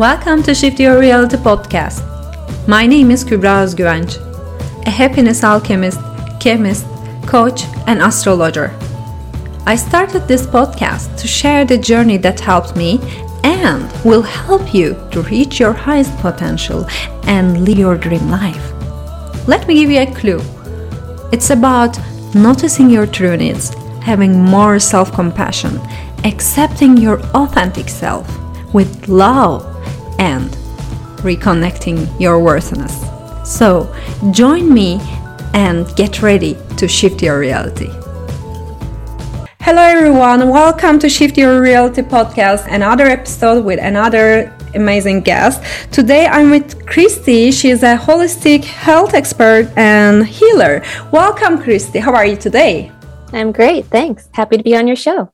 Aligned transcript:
Welcome 0.00 0.42
to 0.44 0.54
Shift 0.54 0.80
Your 0.80 0.98
Reality 0.98 1.36
podcast. 1.36 2.00
My 2.66 2.86
name 2.86 3.10
is 3.10 3.22
Kübra 3.22 3.62
Özgüvenç, 3.64 4.16
a 4.86 4.90
happiness 4.90 5.44
alchemist, 5.44 6.00
chemist, 6.40 6.86
coach, 7.26 7.64
and 7.86 8.00
astrologer. 8.00 8.70
I 9.66 9.76
started 9.76 10.26
this 10.26 10.46
podcast 10.46 11.18
to 11.18 11.28
share 11.28 11.66
the 11.66 11.76
journey 11.76 12.16
that 12.16 12.40
helped 12.40 12.76
me 12.76 12.98
and 13.44 13.92
will 14.02 14.22
help 14.22 14.72
you 14.72 14.96
to 15.10 15.20
reach 15.30 15.60
your 15.60 15.74
highest 15.74 16.16
potential 16.22 16.86
and 17.26 17.66
live 17.66 17.78
your 17.78 17.98
dream 17.98 18.30
life. 18.30 18.72
Let 19.46 19.68
me 19.68 19.74
give 19.74 19.90
you 19.90 20.00
a 20.00 20.14
clue. 20.14 20.40
It's 21.30 21.50
about 21.50 21.98
noticing 22.34 22.88
your 22.88 23.06
true 23.06 23.36
needs, 23.36 23.74
having 24.00 24.32
more 24.42 24.78
self 24.78 25.12
compassion, 25.12 25.78
accepting 26.24 26.96
your 26.96 27.20
authentic 27.34 27.90
self 27.90 28.26
with 28.72 29.06
love, 29.06 29.69
and 30.20 30.50
reconnecting 31.24 32.08
your 32.20 32.38
worthiness. 32.38 32.94
So, 33.44 33.92
join 34.30 34.72
me 34.72 35.00
and 35.54 35.86
get 35.96 36.22
ready 36.22 36.56
to 36.76 36.86
shift 36.86 37.22
your 37.22 37.38
reality. 37.40 37.90
Hello, 39.62 39.82
everyone. 39.82 40.48
Welcome 40.48 40.98
to 41.00 41.08
Shift 41.08 41.36
Your 41.36 41.60
Reality 41.60 42.02
podcast, 42.02 42.66
another 42.72 43.06
episode 43.06 43.64
with 43.64 43.80
another 43.80 44.56
amazing 44.74 45.20
guest. 45.22 45.62
Today 45.92 46.26
I'm 46.26 46.50
with 46.50 46.86
Khristee. 46.86 47.52
She's 47.52 47.82
a 47.82 47.96
holistic 47.96 48.64
health 48.64 49.14
expert 49.14 49.72
and 49.76 50.26
healer. 50.26 50.82
Welcome, 51.12 51.58
Khristee. 51.58 52.00
How 52.00 52.14
are 52.14 52.26
you 52.26 52.36
today? 52.36 52.92
I'm 53.32 53.52
great. 53.52 53.86
Thanks. 53.86 54.28
Happy 54.32 54.56
to 54.56 54.62
be 54.62 54.76
on 54.76 54.86
your 54.86 54.96
show. 54.96 55.32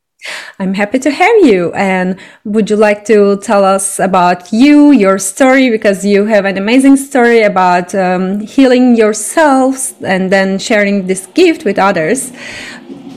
I'm 0.59 0.73
happy 0.73 0.99
to 1.01 1.11
have 1.11 1.45
you. 1.45 1.73
And 1.75 2.19
would 2.45 2.71
you 2.71 2.77
like 2.77 3.05
to 3.07 3.39
tell 3.43 3.63
us 3.63 3.99
about 3.99 4.53
you, 4.53 4.91
your 4.91 5.19
story? 5.19 5.69
Because 5.69 6.05
you 6.05 6.25
have 6.25 6.47
an 6.47 6.57
amazing 6.57 6.97
story 6.97 7.43
about 7.43 7.95
um, 7.95 8.41
healing 8.41 8.97
yourselves 8.97 9.95
and 10.03 10.33
then 10.33 10.59
sharing 10.59 11.07
this 11.07 11.27
gift 11.27 11.65
with 11.67 11.79
others. 11.79 12.33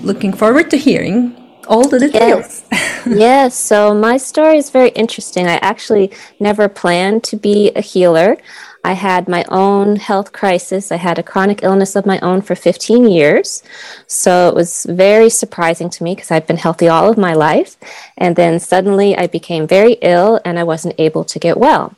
Looking 0.04 0.34
forward 0.34 0.70
to 0.72 0.78
hearing 0.78 1.36
all 1.70 1.88
the 1.88 2.00
details. 2.00 2.66
Yes. 2.72 3.04
yes. 3.08 3.56
So 3.56 3.94
my 3.94 4.18
story 4.18 4.58
is 4.58 4.70
very 4.70 4.90
interesting. 4.90 5.48
I 5.48 5.60
actually 5.62 6.12
never 6.42 6.68
planned 6.68 7.24
to 7.26 7.38
be 7.38 7.72
a 7.72 7.82
healer. 7.82 8.38
I 8.84 8.94
had 8.94 9.28
my 9.28 9.46
own 9.50 9.98
health 9.98 10.32
crisis. 10.32 10.92
I 10.92 10.96
had 10.96 11.20
a 11.20 11.24
chronic 11.24 11.64
illness 11.64 11.96
of 11.96 12.06
my 12.06 12.20
own 12.20 12.42
for 12.42 12.56
15 12.56 13.08
years. 13.10 13.62
So 14.08 14.48
it 14.48 14.56
was 14.56 14.86
very 14.90 15.30
surprising 15.30 15.90
to 15.92 16.04
me 16.04 16.16
because 16.16 16.32
I'd 16.32 16.48
been 16.48 16.58
healthy 16.58 16.88
all 16.88 17.10
of 17.10 17.18
my 17.18 17.34
life. 17.34 17.78
And 18.18 18.36
then 18.36 18.60
suddenly 18.60 19.18
I 19.18 19.28
became 19.28 19.68
very 19.68 19.94
ill 20.02 20.40
and 20.46 20.58
I 20.58 20.64
wasn't 20.64 20.96
able 20.98 21.24
to 21.26 21.40
get 21.40 21.58
well. 21.58 21.96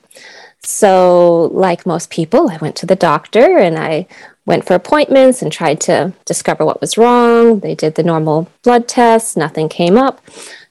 So, 0.64 1.50
like 1.54 1.88
most 1.88 2.12
people, 2.12 2.52
I 2.52 2.58
went 2.58 2.76
to 2.78 2.86
the 2.86 2.96
doctor 2.96 3.58
and 3.58 3.80
I 3.80 4.06
went 4.46 4.66
for 4.66 4.76
appointments 4.76 5.42
and 5.42 5.52
tried 5.52 5.82
to 5.82 6.14
discover 6.26 6.66
what 6.66 6.82
was 6.82 6.98
wrong. 6.98 7.62
They 7.62 7.74
did 7.74 7.96
the 7.96 8.04
normal 8.04 8.48
blood 8.64 8.88
tests, 8.88 9.36
nothing 9.36 9.70
came 9.70 9.98
up. 9.98 10.22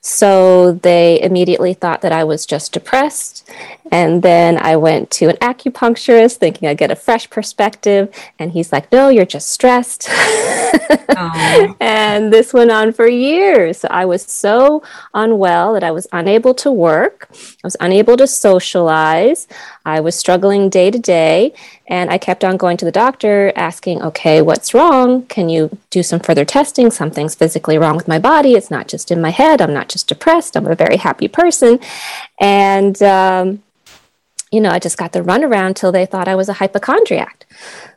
So 0.03 0.73
they 0.73 1.20
immediately 1.20 1.75
thought 1.75 2.01
that 2.01 2.12
I 2.12 2.25
was 2.25 2.47
just 2.47 2.73
depressed. 2.73 3.48
And 3.93 4.23
then 4.23 4.57
I 4.57 4.77
went 4.77 5.11
to 5.12 5.29
an 5.29 5.37
acupuncturist 5.37 6.37
thinking 6.37 6.69
I'd 6.69 6.79
get 6.79 6.91
a 6.91 6.97
fresh 6.97 7.29
perspective. 7.29 8.15
And 8.39 8.53
he's 8.53 8.73
like, 8.73 8.91
no, 8.92 9.09
you're 9.09 9.27
just 9.27 9.51
stressed. 9.51 10.09
and 11.81 12.33
this 12.33 12.55
went 12.55 12.70
on 12.70 12.92
for 12.92 13.09
years. 13.09 13.79
So 13.79 13.89
I 13.91 14.05
was 14.05 14.23
so 14.23 14.83
unwell 15.12 15.75
that 15.75 15.84
I 15.84 15.91
was 15.91 16.07
unable 16.12 16.55
to 16.55 16.70
work, 16.70 17.29
I 17.33 17.64
was 17.64 17.77
unable 17.81 18.17
to 18.17 18.27
socialize, 18.27 19.48
I 19.84 20.00
was 20.00 20.14
struggling 20.14 20.69
day 20.69 20.91
to 20.91 20.98
day. 20.98 21.53
And 21.86 22.11
I 22.11 22.19
kept 22.19 22.45
on 22.45 22.56
going 22.56 22.77
to 22.78 22.84
the 22.84 22.92
doctor 22.92 23.52
asking, 23.57 24.02
okay, 24.02 24.42
what's 24.42 24.74
wrong? 24.74 25.24
Can 25.27 25.48
you 25.48 25.77
do 25.91 26.02
some 26.02 26.20
further 26.20 26.45
testing? 26.45 26.91
Something's 26.91 27.35
physically 27.35 27.79
wrong 27.79 27.96
with 27.96 28.08
my 28.08 28.18
body. 28.18 28.55
It's 28.55 28.70
not 28.70 28.89
just 28.89 29.11
in 29.11 29.20
my 29.20 29.30
head. 29.30 29.61
I'm 29.61 29.74
not 29.74 29.89
just 29.89 30.08
depressed. 30.08 30.57
I'm 30.57 30.67
a 30.67 30.74
very 30.74 30.96
happy 30.96 31.29
person. 31.29 31.80
And, 32.39 33.02
um, 33.02 33.63
you 34.52 34.61
know, 34.61 34.70
I 34.70 34.79
just 34.79 34.98
got 34.98 35.13
the 35.13 35.20
runaround 35.20 35.77
till 35.77 35.92
they 35.92 36.07
thought 36.07 36.27
I 36.27 36.35
was 36.35 36.48
a 36.48 36.55
hypochondriac. 36.55 37.47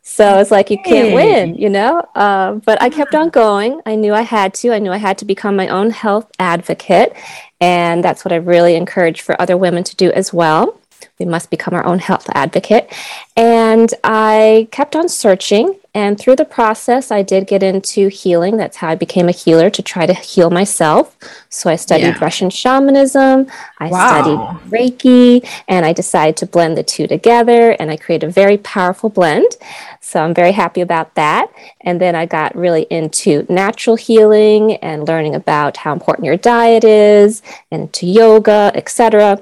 So 0.03 0.39
it's 0.39 0.51
like 0.51 0.69
you 0.69 0.77
can't 0.83 1.15
win, 1.15 1.55
you 1.55 1.69
know. 1.69 1.99
Uh, 2.13 2.53
but 2.55 2.79
I 2.81 2.89
kept 2.89 3.15
on 3.15 3.29
going. 3.29 3.81
I 3.85 3.95
knew 3.95 4.13
I 4.13 4.21
had 4.21 4.53
to. 4.55 4.71
I 4.71 4.79
knew 4.79 4.91
I 4.91 4.97
had 4.97 5.17
to 5.19 5.25
become 5.25 5.55
my 5.55 5.67
own 5.69 5.89
health 5.91 6.29
advocate, 6.39 7.15
and 7.61 8.03
that's 8.03 8.23
what 8.23 8.31
I 8.31 8.35
really 8.35 8.75
encourage 8.75 9.21
for 9.21 9.41
other 9.41 9.57
women 9.57 9.83
to 9.85 9.95
do 9.95 10.11
as 10.11 10.33
well. 10.33 10.77
We 11.19 11.25
must 11.25 11.49
become 11.49 11.73
our 11.73 11.85
own 11.85 11.99
health 11.99 12.29
advocate. 12.33 12.91
And 13.35 13.93
I 14.03 14.67
kept 14.71 14.95
on 14.95 15.09
searching. 15.09 15.79
And 15.95 16.17
through 16.19 16.37
the 16.37 16.45
process, 16.45 17.11
I 17.11 17.21
did 17.21 17.45
get 17.45 17.61
into 17.61 18.07
healing. 18.07 18.57
That's 18.57 18.77
how 18.77 18.89
I 18.89 18.95
became 18.95 19.29
a 19.29 19.31
healer 19.31 19.69
to 19.69 19.81
try 19.83 20.07
to 20.07 20.13
heal 20.13 20.49
myself. 20.49 21.15
So 21.49 21.69
I 21.69 21.75
studied 21.75 22.15
yeah. 22.15 22.19
Russian 22.19 22.49
shamanism, 22.49 23.45
I 23.77 23.89
wow. 23.89 24.07
studied 24.07 24.71
Reiki, 24.71 25.47
and 25.67 25.85
I 25.85 25.93
decided 25.93 26.35
to 26.37 26.47
blend 26.47 26.77
the 26.77 26.83
two 26.83 27.05
together. 27.05 27.71
And 27.79 27.91
I 27.91 27.97
created 27.97 28.27
a 28.27 28.31
very 28.31 28.57
powerful 28.57 29.09
blend. 29.09 29.55
So 30.01 30.23
I'm 30.23 30.33
very 30.33 30.51
happy 30.51 30.81
about 30.81 31.13
that. 31.13 31.51
And 31.81 32.01
then 32.01 32.15
I 32.15 32.25
got 32.25 32.55
really 32.55 32.87
into 32.89 33.45
natural 33.47 33.95
healing 33.95 34.77
and 34.77 35.07
learning 35.07 35.35
about 35.35 35.77
how 35.77 35.93
important 35.93 36.25
your 36.25 36.37
diet 36.37 36.83
is, 36.83 37.43
and 37.69 37.93
to 37.93 38.07
yoga, 38.07 38.71
etc. 38.73 39.39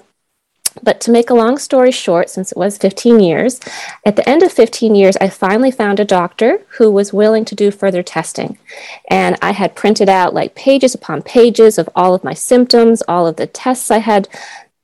But 0.84 1.00
to 1.02 1.12
make 1.12 1.30
a 1.30 1.36
long 1.36 1.58
story 1.58 1.92
short, 1.92 2.30
since 2.30 2.52
it 2.52 2.58
was 2.58 2.78
15 2.78 3.20
years, 3.20 3.60
at 4.06 4.16
the 4.16 4.28
end 4.28 4.44
of 4.44 4.52
15 4.52 4.96
years, 4.96 5.16
I 5.18 5.30
finally 5.30 5.72
found 5.72 6.00
a 6.00 6.06
doctor 6.06 6.62
who 6.78 6.92
was 6.92 7.14
willing 7.14 7.46
to 7.46 7.56
do 7.56 7.72
further 7.72 8.04
testing. 8.04 8.58
And 9.10 9.38
I 9.42 9.52
had 9.52 9.76
printed 9.76 10.10
out 10.10 10.34
like 10.34 10.56
pages 10.56 10.96
upon 10.96 11.22
pages 11.22 11.78
of 11.78 11.90
all 11.96 12.14
of 12.14 12.24
my 12.24 12.34
symptoms, 12.34 13.04
all 13.08 13.28
of 13.28 13.36
the 13.36 13.48
tests 13.48 13.92
I 13.92 14.00
had 14.00 14.28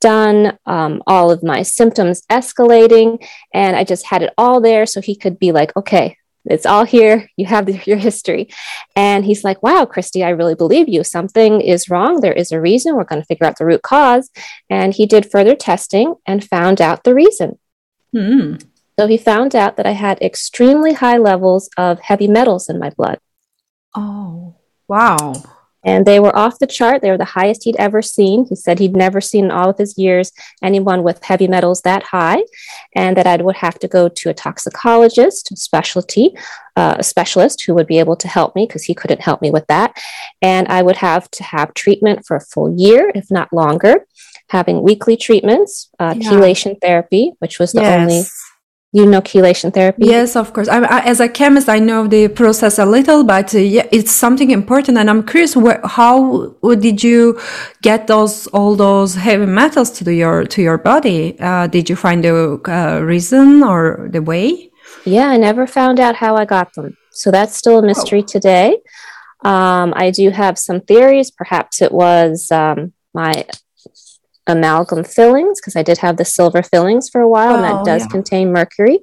done, 0.00 0.56
um, 0.66 1.02
all 1.06 1.30
of 1.30 1.42
my 1.42 1.62
symptoms 1.62 2.22
escalating. 2.30 3.26
And 3.52 3.76
I 3.76 3.84
just 3.84 4.06
had 4.06 4.22
it 4.22 4.32
all 4.38 4.60
there 4.60 4.86
so 4.86 5.00
he 5.00 5.16
could 5.16 5.38
be 5.38 5.52
like, 5.52 5.76
okay, 5.76 6.16
it's 6.50 6.66
all 6.66 6.84
here. 6.84 7.28
You 7.36 7.46
have 7.46 7.66
the, 7.66 7.80
your 7.86 7.96
history. 7.96 8.48
And 8.96 9.24
he's 9.24 9.44
like, 9.44 9.62
wow, 9.62 9.84
Khristee, 9.84 10.24
I 10.24 10.30
really 10.30 10.54
believe 10.54 10.88
you. 10.88 11.04
Something 11.04 11.60
is 11.60 11.88
wrong. 11.88 12.20
There 12.20 12.32
is 12.32 12.52
a 12.52 12.60
reason. 12.60 12.96
We're 12.96 13.04
going 13.04 13.22
to 13.22 13.26
figure 13.26 13.46
out 13.46 13.58
the 13.58 13.66
root 13.66 13.82
cause. 13.82 14.30
And 14.68 14.94
he 14.94 15.06
did 15.06 15.30
further 15.30 15.54
testing 15.54 16.14
and 16.26 16.44
found 16.44 16.80
out 16.80 17.04
the 17.04 17.14
reason. 17.14 17.58
Hmm. 18.12 18.56
So 18.98 19.06
he 19.06 19.16
found 19.16 19.54
out 19.54 19.76
that 19.76 19.86
I 19.86 19.92
had 19.92 20.20
extremely 20.20 20.94
high 20.94 21.18
levels 21.18 21.70
of 21.76 22.00
heavy 22.00 22.26
metals 22.26 22.68
in 22.68 22.78
my 22.78 22.90
blood. 22.90 23.18
Oh, 23.94 24.56
wow 24.88 25.32
and 25.88 26.06
they 26.06 26.20
were 26.20 26.36
off 26.36 26.58
the 26.58 26.66
chart. 26.66 27.00
They 27.00 27.10
were 27.10 27.24
the 27.24 27.36
highest 27.38 27.64
he'd 27.64 27.76
ever 27.76 28.02
seen. 28.02 28.44
He 28.46 28.56
said 28.56 28.78
he'd 28.78 28.94
never 28.94 29.20
seen 29.22 29.46
in 29.46 29.50
all 29.50 29.70
of 29.70 29.78
his 29.78 29.96
years 29.96 30.32
anyone 30.62 31.02
with 31.02 31.24
heavy 31.24 31.48
metals 31.48 31.80
that 31.82 32.02
high, 32.02 32.42
and 32.94 33.16
that 33.16 33.26
I 33.26 33.36
would 33.36 33.56
have 33.56 33.78
to 33.78 33.88
go 33.88 34.08
to 34.08 34.28
a 34.28 34.34
toxicologist, 34.34 35.50
a 35.50 35.56
specialty, 35.56 36.36
uh, 36.76 36.96
a 36.98 37.02
specialist 37.02 37.62
who 37.64 37.74
would 37.74 37.86
be 37.86 37.98
able 37.98 38.16
to 38.16 38.28
help 38.28 38.54
me 38.54 38.66
because 38.66 38.84
he 38.84 38.94
couldn't 38.94 39.22
help 39.22 39.40
me 39.40 39.50
with 39.50 39.66
that, 39.68 39.96
and 40.42 40.68
I 40.68 40.82
would 40.82 40.96
have 40.96 41.30
to 41.32 41.42
have 41.42 41.72
treatment 41.72 42.26
for 42.26 42.36
a 42.36 42.46
full 42.52 42.70
year, 42.78 43.10
if 43.14 43.30
not 43.30 43.52
longer. 43.52 44.06
Having 44.50 44.82
weekly 44.82 45.16
treatments, 45.16 45.90
uh, 45.98 46.14
yeah. 46.16 46.30
chelation 46.30 46.80
therapy, 46.80 47.32
which 47.38 47.58
was 47.58 47.72
the 47.72 47.82
yes. 47.82 48.00
only 48.00 48.22
you 48.92 49.04
know 49.04 49.20
chelation 49.20 49.72
therapy? 49.72 50.06
Yes 50.06 50.34
of 50.36 50.52
course. 50.52 50.68
I, 50.68 50.80
I, 50.80 51.00
as 51.00 51.20
a 51.20 51.28
chemist 51.28 51.68
i 51.68 51.78
know 51.78 52.06
the 52.06 52.28
process 52.28 52.78
a 52.78 52.86
little 52.86 53.22
but 53.22 53.54
uh, 53.54 53.58
yeah, 53.58 53.86
it's 53.92 54.12
something 54.12 54.50
important 54.50 54.96
and 54.96 55.10
i'm 55.10 55.24
curious 55.26 55.54
where, 55.56 55.80
how 55.84 56.54
did 56.80 57.02
you 57.02 57.38
get 57.82 58.06
those 58.06 58.46
all 58.48 58.76
those 58.76 59.14
heavy 59.14 59.46
metals 59.46 59.90
to 59.90 60.12
your 60.12 60.44
to 60.44 60.62
your 60.62 60.78
body? 60.78 61.38
Uh, 61.40 61.66
did 61.66 61.90
you 61.90 61.96
find 61.96 62.24
the 62.24 62.60
uh, 62.68 63.00
reason 63.00 63.62
or 63.62 64.08
the 64.10 64.22
way? 64.22 64.70
Yeah 65.04 65.28
i 65.28 65.36
never 65.36 65.66
found 65.66 66.00
out 66.00 66.16
how 66.16 66.36
i 66.36 66.44
got 66.44 66.72
them. 66.74 66.96
So 67.10 67.30
that's 67.30 67.56
still 67.56 67.78
a 67.80 67.82
mystery 67.82 68.22
oh. 68.22 68.26
today. 68.26 68.78
Um, 69.44 69.92
i 69.96 70.10
do 70.10 70.30
have 70.30 70.58
some 70.58 70.80
theories. 70.80 71.30
Perhaps 71.30 71.82
it 71.82 71.92
was 71.92 72.50
um, 72.50 72.92
my 73.12 73.44
amalgam 74.48 75.04
fillings 75.04 75.60
because 75.60 75.76
I 75.76 75.82
did 75.82 75.98
have 75.98 76.16
the 76.16 76.24
silver 76.24 76.62
fillings 76.62 77.08
for 77.08 77.20
a 77.20 77.28
while, 77.28 77.52
oh, 77.52 77.54
and 77.56 77.64
that 77.64 77.82
oh, 77.82 77.84
does 77.84 78.02
yeah. 78.02 78.08
contain 78.08 78.52
mercury. 78.52 78.98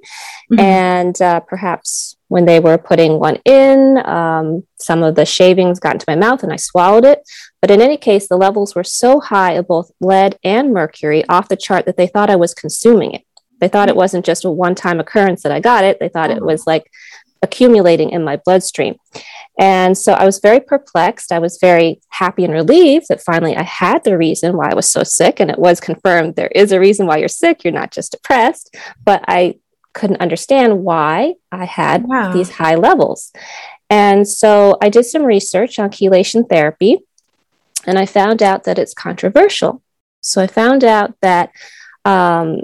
Mm-hmm. 0.52 0.60
And 0.60 1.22
uh, 1.22 1.40
perhaps 1.42 2.18
when 2.28 2.46
they 2.46 2.60
were 2.60 2.78
putting 2.78 3.20
one 3.20 3.38
in, 3.46 4.06
um, 4.06 4.64
some 4.78 5.04
of 5.04 5.16
the 5.16 5.26
shavings 5.26 5.80
got 5.80 5.94
into 5.94 6.06
my 6.08 6.16
mouth 6.16 6.44
and 6.44 6.52
I 6.52 6.58
swallowed 6.58 7.06
it. 7.06 7.22
But 7.62 7.72
in 7.72 7.82
any 7.82 7.98
case, 7.98 8.28
the 8.28 8.38
levels 8.38 8.76
were 8.76 8.84
so 8.84 9.20
high 9.20 9.54
of 9.54 9.68
both 9.68 9.92
lead 10.02 10.38
and 10.44 10.74
mercury 10.74 11.24
off 11.30 11.48
the 11.48 11.56
chart 11.56 11.86
that 11.86 11.98
they 11.98 12.08
thought 12.08 12.30
I 12.30 12.36
was 12.36 12.54
consuming 12.54 13.14
it. 13.14 13.22
They 13.62 13.68
thought 13.68 13.90
it 13.90 13.96
wasn't 13.96 14.26
just 14.26 14.44
a 14.44 14.52
one 14.52 14.76
time 14.76 15.00
occurrence 15.00 15.44
that 15.44 15.52
I 15.52 15.60
got 15.60 15.84
it. 15.84 16.00
They 16.00 16.10
thought 16.10 16.32
oh. 16.32 16.36
it 16.36 16.44
was 16.44 16.68
like 16.68 16.92
accumulating 17.42 18.10
in 18.10 18.24
my 18.24 18.38
bloodstream. 18.38 18.96
And 19.58 19.98
so 19.98 20.14
I 20.14 20.26
was 20.26 20.40
very 20.40 20.60
perplexed. 20.60 21.32
I 21.32 21.40
was 21.40 21.58
very 21.60 22.02
happy 22.10 22.44
and 22.44 22.54
relieved 22.54 23.08
that 23.10 23.22
finally 23.22 23.56
I 23.56 23.64
had 23.64 24.04
the 24.04 24.18
reason 24.18 24.58
why 24.58 24.70
I 24.70 24.76
was 24.76 24.90
so 24.90 25.04
sick. 25.04 25.40
And 25.40 25.50
it 25.50 25.60
was 25.60 25.80
confirmed 25.80 26.36
there 26.36 26.52
is 26.54 26.72
a 26.72 26.80
reason 26.80 27.08
why 27.08 27.18
you're 27.18 27.28
sick. 27.28 27.64
You're 27.64 27.74
not 27.74 27.92
just 27.92 28.12
depressed. 28.12 28.76
But 29.04 29.24
I 29.28 29.60
couldn't 29.94 30.22
understand 30.22 30.84
why 30.84 31.36
I 31.52 31.66
had 31.66 32.04
wow. 32.04 32.34
these 32.34 32.52
high 32.52 32.76
levels. 32.76 33.32
And 33.90 34.28
so 34.28 34.78
I 34.82 34.90
did 34.90 35.06
some 35.06 35.24
research 35.24 35.80
on 35.80 35.90
chelation 35.90 36.50
therapy 36.50 37.00
and 37.86 37.98
I 37.98 38.06
found 38.06 38.42
out 38.42 38.64
that 38.64 38.80
it's 38.80 38.94
controversial. 38.94 39.82
So 40.22 40.42
I 40.42 40.48
found 40.48 40.84
out 40.84 41.14
that 41.22 41.52
um, 42.04 42.62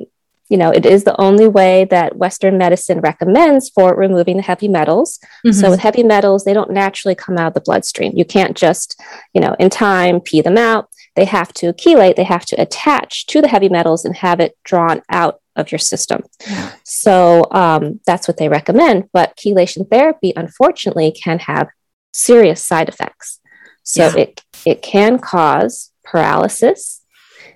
you 0.51 0.57
know, 0.57 0.69
it 0.69 0.85
is 0.85 1.05
the 1.05 1.19
only 1.19 1.47
way 1.47 1.85
that 1.85 2.17
Western 2.17 2.57
medicine 2.57 2.99
recommends 2.99 3.69
for 3.69 3.95
removing 3.95 4.35
the 4.35 4.43
heavy 4.43 4.67
metals. 4.67 5.17
Mm-hmm. 5.47 5.53
So 5.53 5.69
with 5.69 5.79
heavy 5.79 6.03
metals, 6.03 6.43
they 6.43 6.53
don't 6.53 6.71
naturally 6.71 7.15
come 7.15 7.37
out 7.37 7.47
of 7.47 7.53
the 7.53 7.61
bloodstream. 7.61 8.11
You 8.17 8.25
can't 8.25 8.57
just, 8.57 9.01
you 9.33 9.39
know, 9.39 9.55
in 9.59 9.69
time 9.69 10.19
pee 10.19 10.41
them 10.41 10.57
out. 10.57 10.89
They 11.15 11.23
have 11.23 11.53
to 11.53 11.71
chelate, 11.71 12.17
they 12.17 12.25
have 12.25 12.45
to 12.47 12.61
attach 12.61 13.27
to 13.27 13.41
the 13.41 13.47
heavy 13.47 13.69
metals 13.69 14.03
and 14.03 14.13
have 14.17 14.41
it 14.41 14.57
drawn 14.65 15.01
out 15.09 15.39
of 15.55 15.71
your 15.71 15.79
system. 15.79 16.23
Yeah. 16.45 16.73
So 16.83 17.47
um, 17.51 18.01
that's 18.05 18.27
what 18.27 18.35
they 18.35 18.49
recommend. 18.49 19.09
But 19.13 19.37
chelation 19.37 19.89
therapy, 19.89 20.33
unfortunately, 20.35 21.11
can 21.13 21.39
have 21.39 21.69
serious 22.11 22.61
side 22.61 22.89
effects. 22.89 23.39
So 23.83 24.07
yeah. 24.07 24.17
it 24.17 24.43
it 24.65 24.81
can 24.81 25.17
cause 25.17 25.91
paralysis, 26.03 27.01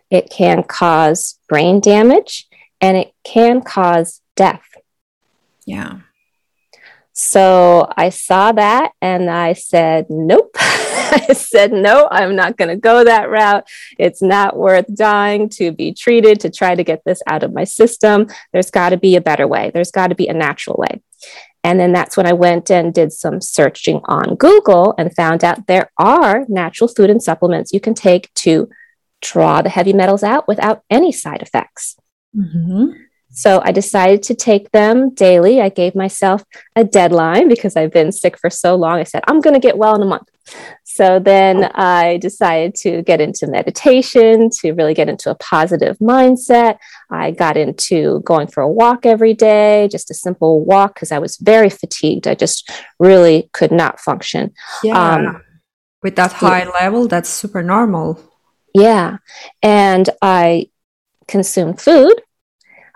it 0.10 0.30
can 0.30 0.64
cause 0.64 1.40
brain 1.50 1.82
damage, 1.82 2.48
and 2.86 2.98
it 2.98 3.14
can 3.24 3.62
cause 3.62 4.22
death. 4.36 4.62
Yeah. 5.66 6.02
So 7.14 7.90
I 7.98 8.10
saw 8.10 8.52
that 8.52 8.92
and 9.02 9.28
I 9.28 9.54
said, 9.54 10.06
nope. 10.10 10.52
I 10.60 11.34
said, 11.34 11.72
no, 11.72 12.08
I'm 12.12 12.36
not 12.36 12.58
going 12.58 12.70
to 12.70 12.76
go 12.76 13.04
that 13.04 13.30
route. 13.32 13.68
It's 13.98 14.22
not 14.22 14.56
worth 14.56 14.86
dying 14.94 15.50
to 15.58 15.72
be 15.72 15.94
treated 15.94 16.40
to 16.42 16.52
try 16.52 16.76
to 16.76 16.84
get 16.84 17.02
this 17.06 17.24
out 17.26 17.42
of 17.42 17.54
my 17.54 17.64
system. 17.64 18.28
There's 18.54 18.70
got 18.70 18.90
to 18.90 18.98
be 18.98 19.16
a 19.16 19.22
better 19.22 19.48
way. 19.48 19.72
There's 19.74 19.92
got 19.92 20.08
to 20.08 20.16
be 20.16 20.28
a 20.28 20.34
natural 20.34 20.76
way. 20.78 21.02
And 21.64 21.80
then 21.80 21.92
that's 21.92 22.16
when 22.16 22.28
I 22.28 22.34
went 22.34 22.70
and 22.70 22.94
did 22.94 23.14
some 23.14 23.42
searching 23.42 24.02
on 24.06 24.36
Google 24.36 24.94
and 25.00 25.16
found 25.16 25.44
out 25.44 25.66
there 25.66 25.90
are 25.98 26.46
natural 26.48 26.88
food 26.88 27.10
and 27.10 27.24
supplements 27.24 27.74
you 27.74 27.80
can 27.80 27.96
take 27.96 28.32
to 28.36 28.70
draw 29.22 29.64
the 29.64 29.70
heavy 29.70 29.94
metals 29.94 30.22
out 30.22 30.48
without 30.48 30.84
any 30.92 31.12
side 31.12 31.42
effects. 31.42 31.96
Mm-hmm. 32.36 33.02
So 33.36 33.62
I 33.66 33.74
decided 33.74 34.24
to 34.24 34.34
take 34.34 34.72
them 34.72 35.14
daily. 35.14 35.60
I 35.60 35.68
gave 35.68 35.94
myself 35.94 36.46
a 36.78 36.86
deadline 36.86 37.50
because 37.50 37.76
I've 37.76 37.92
been 37.92 38.14
sick 38.14 38.40
for 38.40 38.50
so 38.50 38.76
long. 38.78 39.00
I 39.00 39.04
said, 39.04 39.24
I'm 39.28 39.42
going 39.42 39.54
to 39.54 39.60
get 39.60 39.78
well 39.78 39.94
in 39.94 40.02
a 40.02 40.06
month. 40.06 40.30
So 40.86 41.20
then 41.20 41.70
I 41.76 42.18
decided 42.18 42.76
to 42.76 43.02
get 43.02 43.20
into 43.20 43.48
meditation, 43.48 44.50
to 44.62 44.72
really 44.72 44.94
get 44.94 45.10
into 45.10 45.30
a 45.30 45.36
positive 45.36 45.98
mindset. 45.98 46.78
I 47.12 47.32
got 47.32 47.58
into 47.58 48.22
going 48.22 48.48
for 48.48 48.62
a 48.64 48.72
walk 48.72 49.06
every 49.06 49.34
day, 49.34 49.90
just 49.92 50.10
a 50.10 50.14
simple 50.14 50.64
walk 50.64 50.96
because 50.96 51.12
I 51.12 51.20
was 51.20 51.36
very 51.36 51.70
fatigued. 51.70 52.28
I 52.28 52.36
just 52.36 52.72
really 53.00 53.50
could 53.52 53.72
not 53.72 54.00
function. 54.00 54.54
Yeah. 54.82 55.16
Um, 55.16 55.44
With 56.02 56.16
that 56.16 56.32
high 56.32 56.64
yeah. 56.64 56.70
level, 56.70 57.10
that's 57.10 57.30
super 57.30 57.62
normal. 57.62 58.18
Yeah. 58.74 59.18
And 59.62 60.10
I 60.22 60.70
consumed 61.28 61.82
food 61.82 62.22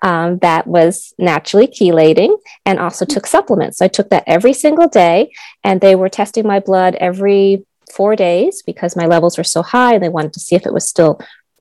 um, 0.01 0.37
that 0.39 0.67
was 0.67 1.13
naturally 1.17 1.67
chelating 1.67 2.37
and 2.65 2.79
also 2.79 3.05
took 3.05 3.27
supplements. 3.27 3.77
So 3.77 3.85
I 3.85 3.89
took 3.89 4.09
that 4.09 4.23
every 4.27 4.53
single 4.53 4.87
day, 4.87 5.31
and 5.63 5.81
they 5.81 5.95
were 5.95 6.09
testing 6.09 6.47
my 6.47 6.59
blood 6.59 6.95
every 6.95 7.65
four 7.91 8.15
days 8.15 8.61
because 8.61 8.95
my 8.95 9.05
levels 9.05 9.37
were 9.37 9.43
so 9.43 9.63
high 9.63 9.95
and 9.95 10.03
they 10.03 10.09
wanted 10.09 10.33
to 10.33 10.39
see 10.39 10.55
if 10.55 10.65
it 10.65 10.73
was 10.73 10.87
still 10.87 11.19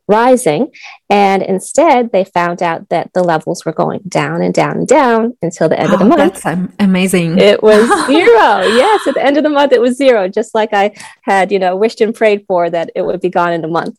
rising. 0.08 0.72
And 1.10 1.42
instead, 1.42 2.12
they 2.12 2.24
found 2.24 2.62
out 2.62 2.88
that 2.88 3.12
the 3.12 3.22
levels 3.22 3.64
were 3.64 3.72
going 3.72 4.00
down 4.08 4.42
and 4.42 4.52
down 4.52 4.78
and 4.78 4.88
down 4.88 5.36
until 5.42 5.68
the 5.68 5.78
end 5.78 5.90
oh, 5.90 5.94
of 5.94 5.98
the 6.00 6.04
month. 6.06 6.42
That's 6.42 6.72
amazing. 6.78 7.38
It 7.38 7.62
was 7.62 7.86
zero. 8.06 8.62
yes, 8.62 9.06
at 9.06 9.14
the 9.14 9.24
end 9.24 9.36
of 9.36 9.42
the 9.42 9.50
month, 9.50 9.72
it 9.72 9.80
was 9.80 9.96
zero, 9.96 10.28
just 10.28 10.54
like 10.54 10.72
I 10.72 10.94
had, 11.22 11.52
you 11.52 11.58
know, 11.58 11.76
wished 11.76 12.00
and 12.00 12.14
prayed 12.14 12.44
for 12.48 12.68
that 12.70 12.90
it 12.94 13.02
would 13.02 13.20
be 13.20 13.28
gone 13.28 13.52
in 13.52 13.64
a 13.64 13.68
month. 13.68 13.98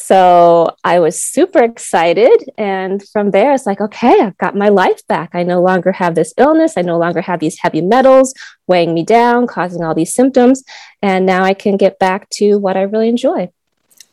So 0.00 0.76
I 0.84 1.00
was 1.00 1.20
super 1.20 1.58
excited. 1.58 2.50
And 2.56 3.06
from 3.08 3.32
there, 3.32 3.52
it's 3.52 3.66
like, 3.66 3.80
okay, 3.80 4.20
I've 4.20 4.38
got 4.38 4.54
my 4.54 4.68
life 4.68 5.04
back. 5.08 5.30
I 5.34 5.42
no 5.42 5.60
longer 5.60 5.90
have 5.90 6.14
this 6.14 6.32
illness. 6.38 6.74
I 6.76 6.82
no 6.82 6.96
longer 6.96 7.20
have 7.20 7.40
these 7.40 7.58
heavy 7.58 7.80
metals 7.80 8.32
weighing 8.68 8.94
me 8.94 9.02
down, 9.02 9.48
causing 9.48 9.82
all 9.82 9.96
these 9.96 10.14
symptoms. 10.14 10.62
And 11.02 11.26
now 11.26 11.42
I 11.42 11.52
can 11.52 11.76
get 11.76 11.98
back 11.98 12.30
to 12.38 12.58
what 12.58 12.76
I 12.76 12.82
really 12.82 13.08
enjoy. 13.08 13.50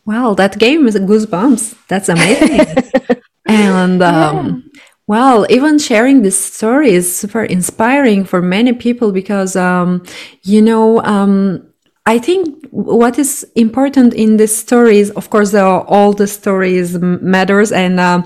Wow, 0.04 0.34
that 0.34 0.58
gave 0.58 0.80
me 0.80 0.90
goosebumps. 0.90 1.76
That's 1.86 2.08
amazing. 2.08 2.66
and 3.46 4.02
um, 4.02 4.64
yeah. 4.74 4.80
Well, 5.06 5.46
even 5.48 5.78
sharing 5.78 6.22
this 6.22 6.38
story 6.38 6.90
is 6.90 7.16
super 7.16 7.44
inspiring 7.44 8.24
for 8.24 8.42
many 8.42 8.72
people 8.72 9.12
because, 9.12 9.54
um, 9.54 10.04
you 10.42 10.60
know, 10.60 11.00
um, 11.04 11.65
I 12.06 12.18
think 12.18 12.68
what 12.70 13.18
is 13.18 13.44
important 13.56 14.14
in 14.14 14.36
this 14.36 14.56
story 14.56 15.00
is, 15.00 15.10
of 15.10 15.28
course, 15.28 15.52
all 15.54 16.12
the 16.12 16.28
stories 16.28 16.96
matters, 16.98 17.72
and 17.72 17.98
uh, 17.98 18.22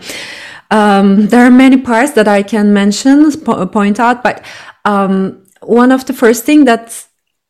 um, 0.71 1.27
there 1.29 1.45
are 1.45 1.51
many 1.51 1.79
parts 1.79 2.13
that 2.13 2.29
I 2.29 2.43
can 2.43 2.75
mention, 2.75 3.33
po- 3.41 3.67
point 3.67 3.99
out. 3.99 4.23
But 4.23 4.45
um, 4.85 5.47
one 5.63 5.93
of 5.93 6.05
the 6.05 6.13
first 6.13 6.45
thing 6.45 6.67
that 6.67 7.07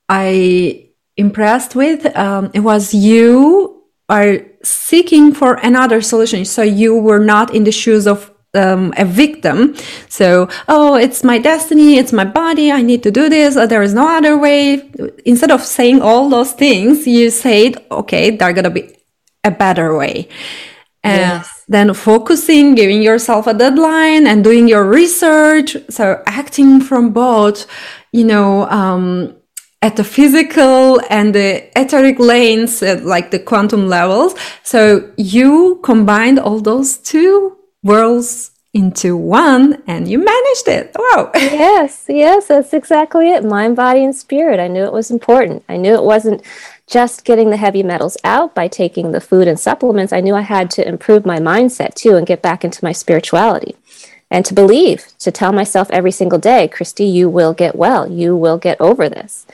I 0.09 0.91
impressed 1.17 1.75
with 1.75 2.06
um, 2.17 2.50
it 2.55 2.61
was 2.61 2.94
you 2.94 3.85
are 4.09 4.38
seeking 4.62 5.32
for 5.32 5.55
another 5.55 6.00
solution. 6.00 6.44
So 6.44 6.62
you 6.62 6.97
were 6.97 7.21
not 7.21 7.55
in 7.55 7.65
the 7.65 7.73
shoes 7.73 8.06
of 8.06 8.30
um, 8.55 8.93
a 8.97 9.05
victim. 9.05 9.75
So, 10.08 10.49
oh, 10.69 10.97
it's 10.97 11.23
my 11.23 11.38
destiny, 11.38 11.99
it's 11.99 12.12
my 12.12 12.25
body, 12.25 12.73
I 12.73 12.82
need 12.82 13.02
to 13.05 13.11
do 13.11 13.29
this, 13.29 13.55
there 13.55 13.82
is 13.82 13.94
no 13.94 14.08
other 14.08 14.37
way. 14.38 14.91
Instead 15.25 15.50
of 15.50 15.62
saying 15.62 16.02
all 16.02 16.29
those 16.29 16.52
things, 16.52 17.06
you 17.06 17.31
said, 17.31 17.85
okay, 17.91 18.31
there's 18.31 18.55
gonna 18.55 18.70
be 18.70 18.97
a 19.44 19.50
better 19.50 19.97
way. 19.97 20.29
And 21.02 21.20
yes. 21.20 21.64
then 21.67 21.94
focusing, 21.94 22.75
giving 22.75 23.00
yourself 23.00 23.47
a 23.47 23.55
deadline 23.55 24.26
and 24.26 24.44
doing 24.44 24.69
your 24.69 24.85
research. 24.85 25.75
So 25.88 26.23
acting 26.26 26.81
from 26.82 27.14
both, 27.14 27.67
you 28.12 28.25
know, 28.25 28.69
um, 28.69 29.35
at 29.81 29.96
the 29.96 30.05
physical 30.05 31.00
and 31.08 31.35
the 31.35 31.70
etheric 31.79 32.19
lanes, 32.19 32.82
uh, 32.82 33.00
like 33.03 33.31
the 33.31 33.38
quantum 33.38 33.88
levels. 33.88 34.35
So 34.62 35.11
you 35.17 35.81
combined 35.82 36.38
all 36.38 36.61
those 36.61 36.98
two 36.98 37.56
worlds 37.82 38.53
into 38.72 39.17
one 39.17 39.82
and 39.87 40.06
you 40.06 40.19
managed 40.19 40.69
it. 40.69 40.93
Wow. 40.96 41.31
yes, 41.34 42.05
yes, 42.08 42.46
that's 42.46 42.72
exactly 42.72 43.31
it. 43.31 43.44
Mind, 43.44 43.75
body, 43.75 44.05
and 44.05 44.15
spirit. 44.15 44.60
I 44.60 44.69
knew 44.69 44.84
it 44.84 44.93
was 44.93 45.10
important. 45.10 45.65
I 45.69 45.77
knew 45.77 45.94
it 45.94 46.05
wasn't 46.05 46.43
just 46.87 47.25
getting 47.25 47.51
the 47.51 47.56
heavy 47.56 47.82
metals 47.82 48.17
out 48.22 48.55
by 48.55 48.69
taking 48.69 49.13
the 49.13 49.20
food 49.20 49.49
and 49.49 49.58
supplements. 49.58 50.13
I 50.13 50.20
knew 50.20 50.34
I 50.34 50.43
had 50.43 50.70
to 50.72 50.87
improve 50.87 51.27
my 51.27 51.39
mindset 51.39 51.94
too 51.94 52.17
and 52.17 52.27
get 52.27 52.43
back 52.43 52.65
into 52.65 52.84
my 52.84 52.93
spirituality 52.93 53.77
and 54.31 54.44
to 54.44 54.55
believe, 54.55 55.08
to 55.19 55.32
tell 55.32 55.53
myself 55.53 55.91
every 55.91 56.13
single 56.13 56.39
day, 56.39 56.69
Khristee, 56.72 57.13
you 57.13 57.29
will 57.29 57.53
get 57.53 57.75
well. 57.75 58.10
You 58.10 58.37
will 58.37 58.58
get 58.58 58.81
over 58.81 59.08
this. 59.08 59.44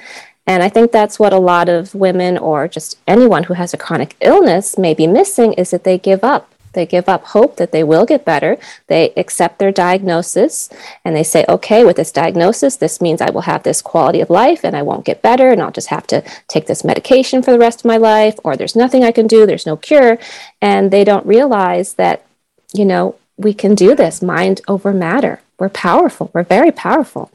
And 0.46 0.62
I 0.62 0.68
think 0.68 0.92
that's 0.92 1.18
what 1.18 1.32
a 1.32 1.38
lot 1.38 1.68
of 1.68 1.94
women 1.94 2.36
or 2.38 2.68
just 2.68 2.98
anyone 3.06 3.44
who 3.44 3.54
has 3.54 3.72
a 3.72 3.78
chronic 3.78 4.14
illness 4.20 4.78
may 4.78 4.94
be 4.94 5.06
missing 5.06 5.54
is 5.54 5.70
that 5.70 5.84
they 5.84 5.98
give 5.98 6.22
up 6.22 6.52
they 6.76 6.86
give 6.86 7.08
up 7.08 7.24
hope 7.24 7.56
that 7.56 7.72
they 7.72 7.82
will 7.82 8.06
get 8.06 8.24
better. 8.24 8.56
They 8.86 9.12
accept 9.16 9.58
their 9.58 9.72
diagnosis 9.72 10.70
and 11.04 11.16
they 11.16 11.24
say, 11.24 11.44
okay, 11.48 11.84
with 11.84 11.96
this 11.96 12.12
diagnosis, 12.12 12.76
this 12.76 13.00
means 13.00 13.20
I 13.20 13.30
will 13.30 13.40
have 13.40 13.64
this 13.64 13.82
quality 13.82 14.20
of 14.20 14.30
life 14.30 14.64
and 14.64 14.76
I 14.76 14.82
won't 14.82 15.04
get 15.04 15.22
better 15.22 15.50
and 15.50 15.60
I'll 15.60 15.72
just 15.72 15.88
have 15.88 16.06
to 16.08 16.22
take 16.46 16.66
this 16.66 16.84
medication 16.84 17.42
for 17.42 17.50
the 17.50 17.58
rest 17.58 17.80
of 17.80 17.86
my 17.86 17.96
life, 17.96 18.38
or 18.44 18.56
there's 18.56 18.76
nothing 18.76 19.02
I 19.02 19.10
can 19.10 19.26
do, 19.26 19.44
there's 19.44 19.66
no 19.66 19.76
cure. 19.76 20.18
And 20.62 20.92
they 20.92 21.02
don't 21.02 21.26
realize 21.26 21.94
that, 21.94 22.24
you 22.72 22.84
know, 22.84 23.16
we 23.36 23.52
can 23.52 23.74
do 23.74 23.96
this 23.96 24.22
mind 24.22 24.60
over 24.68 24.92
matter. 24.92 25.40
We're 25.58 25.68
powerful, 25.70 26.30
we're 26.32 26.44
very 26.44 26.70
powerful. 26.70 27.32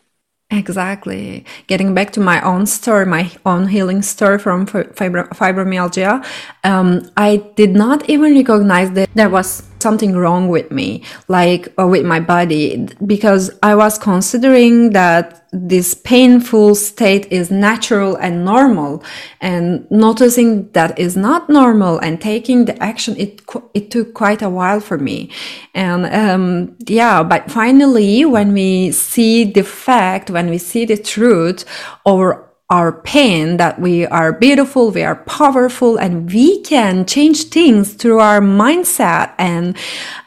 Exactly. 0.52 1.46
Getting 1.68 1.94
back 1.94 2.12
to 2.12 2.20
my 2.20 2.42
own 2.42 2.66
story, 2.66 3.06
my 3.06 3.32
own 3.46 3.70
healing 3.70 4.02
story 4.02 4.38
from 4.38 4.66
fibro- 4.68 5.30
fibromyalgia, 5.30 6.26
um, 6.66 7.10
I 7.16 7.38
did 7.56 7.72
not 7.72 8.10
even 8.10 8.36
recognize 8.36 8.92
that 8.92 9.10
there 9.16 9.30
was 9.30 9.64
something 9.82 10.16
wrong 10.16 10.48
with 10.48 10.72
me, 10.72 11.04
like 11.28 11.74
or 11.78 11.88
with 11.88 12.06
my 12.06 12.20
body, 12.20 12.88
because 13.06 13.52
I 13.64 13.76
was 13.76 13.98
considering 13.98 14.92
that 14.92 15.38
this 15.54 15.94
painful 15.94 16.76
state 16.76 17.30
is 17.30 17.52
natural 17.52 18.16
and 18.16 18.46
normal, 18.46 19.04
and 19.42 19.90
noticing 19.92 20.72
that 20.72 20.98
is 20.98 21.18
not 21.18 21.50
normal 21.50 22.00
and 22.00 22.22
taking 22.22 22.66
the 22.66 22.82
action. 22.82 23.16
It 23.18 23.42
it 23.74 23.92
took 23.92 24.14
quite 24.14 24.42
a 24.42 24.50
while 24.50 24.80
for 24.80 24.98
me, 24.98 25.30
and 25.74 26.06
um, 26.06 26.76
yeah, 26.88 27.24
but 27.24 27.52
finally, 27.52 28.24
when 28.24 28.54
we 28.54 28.92
see 28.92 29.44
the 29.44 29.64
fact, 29.64 30.30
when 30.30 30.50
we 30.50 30.58
see 30.58 30.86
the 30.86 30.98
truth, 30.98 31.66
or 32.06 32.51
our 32.72 32.94
pain 32.94 33.58
that 33.58 33.80
we 33.80 34.08
are 34.08 34.32
beautiful, 34.32 34.92
we 34.92 35.04
are 35.04 35.18
powerful, 35.18 35.98
and 35.98 36.32
we 36.32 36.62
can 36.62 37.06
change 37.06 37.44
things 37.50 37.94
through 37.94 38.20
our 38.20 38.40
mindset. 38.40 39.34
And 39.38 39.78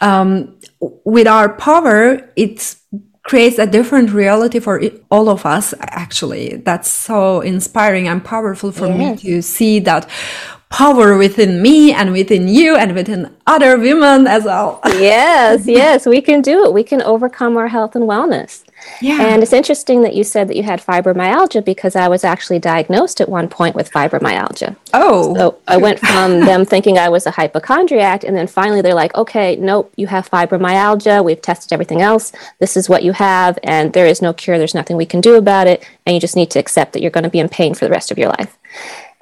um, 0.02 0.54
with 1.04 1.26
our 1.26 1.48
power, 1.48 2.30
it 2.36 2.76
creates 3.22 3.58
a 3.58 3.66
different 3.66 4.10
reality 4.10 4.60
for 4.60 4.82
all 5.10 5.30
of 5.30 5.46
us. 5.46 5.72
Actually, 5.80 6.56
that's 6.56 6.88
so 6.88 7.40
inspiring 7.40 8.06
and 8.06 8.22
powerful 8.22 8.70
for 8.70 8.88
yes. 8.88 9.24
me 9.24 9.30
to 9.30 9.42
see 9.42 9.78
that 9.80 10.06
power 10.68 11.16
within 11.16 11.62
me 11.62 11.92
and 11.92 12.12
within 12.12 12.48
you 12.48 12.76
and 12.76 12.94
within 12.94 13.34
other 13.46 13.78
women 13.78 14.26
as 14.26 14.44
well. 14.44 14.80
yes, 14.86 15.66
yes, 15.66 16.04
we 16.04 16.20
can 16.20 16.42
do 16.42 16.64
it. 16.64 16.74
We 16.74 16.82
can 16.82 17.00
overcome 17.00 17.56
our 17.56 17.68
health 17.68 17.96
and 17.96 18.04
wellness. 18.04 18.63
Yeah. 19.00 19.20
And 19.22 19.42
it's 19.42 19.52
interesting 19.52 20.02
that 20.02 20.14
you 20.14 20.24
said 20.24 20.48
that 20.48 20.56
you 20.56 20.62
had 20.62 20.80
fibromyalgia 20.80 21.64
because 21.64 21.96
I 21.96 22.08
was 22.08 22.24
actually 22.24 22.58
diagnosed 22.58 23.20
at 23.20 23.28
one 23.28 23.48
point 23.48 23.74
with 23.74 23.90
fibromyalgia. 23.90 24.76
Oh. 24.92 25.34
So 25.34 25.58
I 25.66 25.76
went 25.76 25.98
from 25.98 26.40
them 26.48 26.64
thinking 26.64 26.98
I 26.98 27.08
was 27.08 27.26
a 27.26 27.30
hypochondriac, 27.30 28.24
and 28.24 28.36
then 28.36 28.46
finally 28.46 28.82
they're 28.82 28.94
like, 28.94 29.14
okay, 29.14 29.56
nope, 29.56 29.92
you 29.96 30.06
have 30.06 30.30
fibromyalgia. 30.30 31.24
We've 31.24 31.40
tested 31.40 31.72
everything 31.72 32.02
else. 32.02 32.32
This 32.58 32.76
is 32.76 32.88
what 32.88 33.02
you 33.02 33.12
have, 33.12 33.58
and 33.62 33.92
there 33.92 34.06
is 34.06 34.22
no 34.22 34.32
cure. 34.32 34.58
There's 34.58 34.74
nothing 34.74 34.96
we 34.96 35.06
can 35.06 35.20
do 35.20 35.36
about 35.36 35.66
it. 35.66 35.86
And 36.06 36.14
you 36.14 36.20
just 36.20 36.36
need 36.36 36.50
to 36.52 36.58
accept 36.58 36.92
that 36.92 37.02
you're 37.02 37.10
going 37.10 37.24
to 37.24 37.30
be 37.30 37.38
in 37.40 37.48
pain 37.48 37.74
for 37.74 37.84
the 37.84 37.90
rest 37.90 38.10
of 38.10 38.18
your 38.18 38.28
life. 38.28 38.58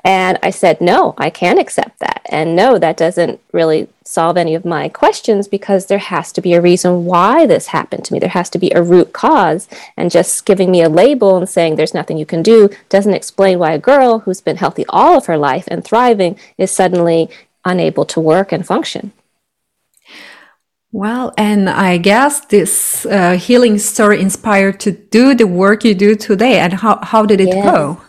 And 0.05 0.39
I 0.43 0.51
said, 0.51 0.81
no, 0.81 1.15
I 1.17 1.31
can't 1.31 1.61
accept 1.61 2.01
that. 2.01 2.23
And 2.27 2.57
no, 2.57 2.77
that 2.79 2.97
doesn't 2.97 3.41
really 3.53 3.89
solve 4.05 4.37
any 4.37 4.55
of 4.57 4.65
my 4.65 4.89
questions 4.89 5.47
because 5.47 5.87
there 5.87 5.99
has 5.99 6.33
to 6.33 6.41
be 6.41 6.55
a 6.55 6.61
reason 6.61 7.05
why 7.05 7.47
this 7.47 7.69
happened 7.69 8.05
to 8.07 8.13
me. 8.13 8.19
There 8.19 8.29
has 8.31 8.51
to 8.51 8.59
be 8.59 8.73
a 8.73 8.83
root 8.83 9.13
cause. 9.13 9.69
And 9.97 10.11
just 10.11 10.45
giving 10.45 10.73
me 10.73 10.83
a 10.83 10.89
label 10.89 11.37
and 11.37 11.49
saying 11.49 11.77
there's 11.77 11.95
nothing 11.95 12.19
you 12.19 12.27
can 12.27 12.43
do 12.43 12.69
doesn't 12.89 13.15
explain 13.15 13.61
why 13.61 13.73
a 13.73 13.79
girl 13.79 14.21
who's 14.21 14.41
been 14.41 14.57
healthy 14.57 14.85
all 14.89 15.17
of 15.17 15.27
her 15.27 15.39
life 15.39 15.69
and 15.69 15.85
thriving 15.85 16.37
is 16.59 16.73
suddenly 16.73 17.31
unable 17.65 18.05
to 18.07 18.21
work 18.21 18.51
and 18.51 18.67
function. 18.67 19.13
Well, 20.91 21.33
and 21.39 21.71
I 21.71 21.97
guess 21.97 22.45
this 22.47 23.07
uh, 23.07 23.33
healing 23.33 23.79
story 23.79 24.21
inspired 24.21 24.79
to 24.81 24.93
do 24.93 25.35
the 25.35 25.47
work 25.47 25.85
you 25.85 25.95
do 25.95 26.17
today. 26.17 26.59
And 26.59 26.75
how, 26.75 26.99
how 27.03 27.25
did 27.25 27.41
it 27.41 27.49
yes. 27.49 27.65
go? 27.65 28.03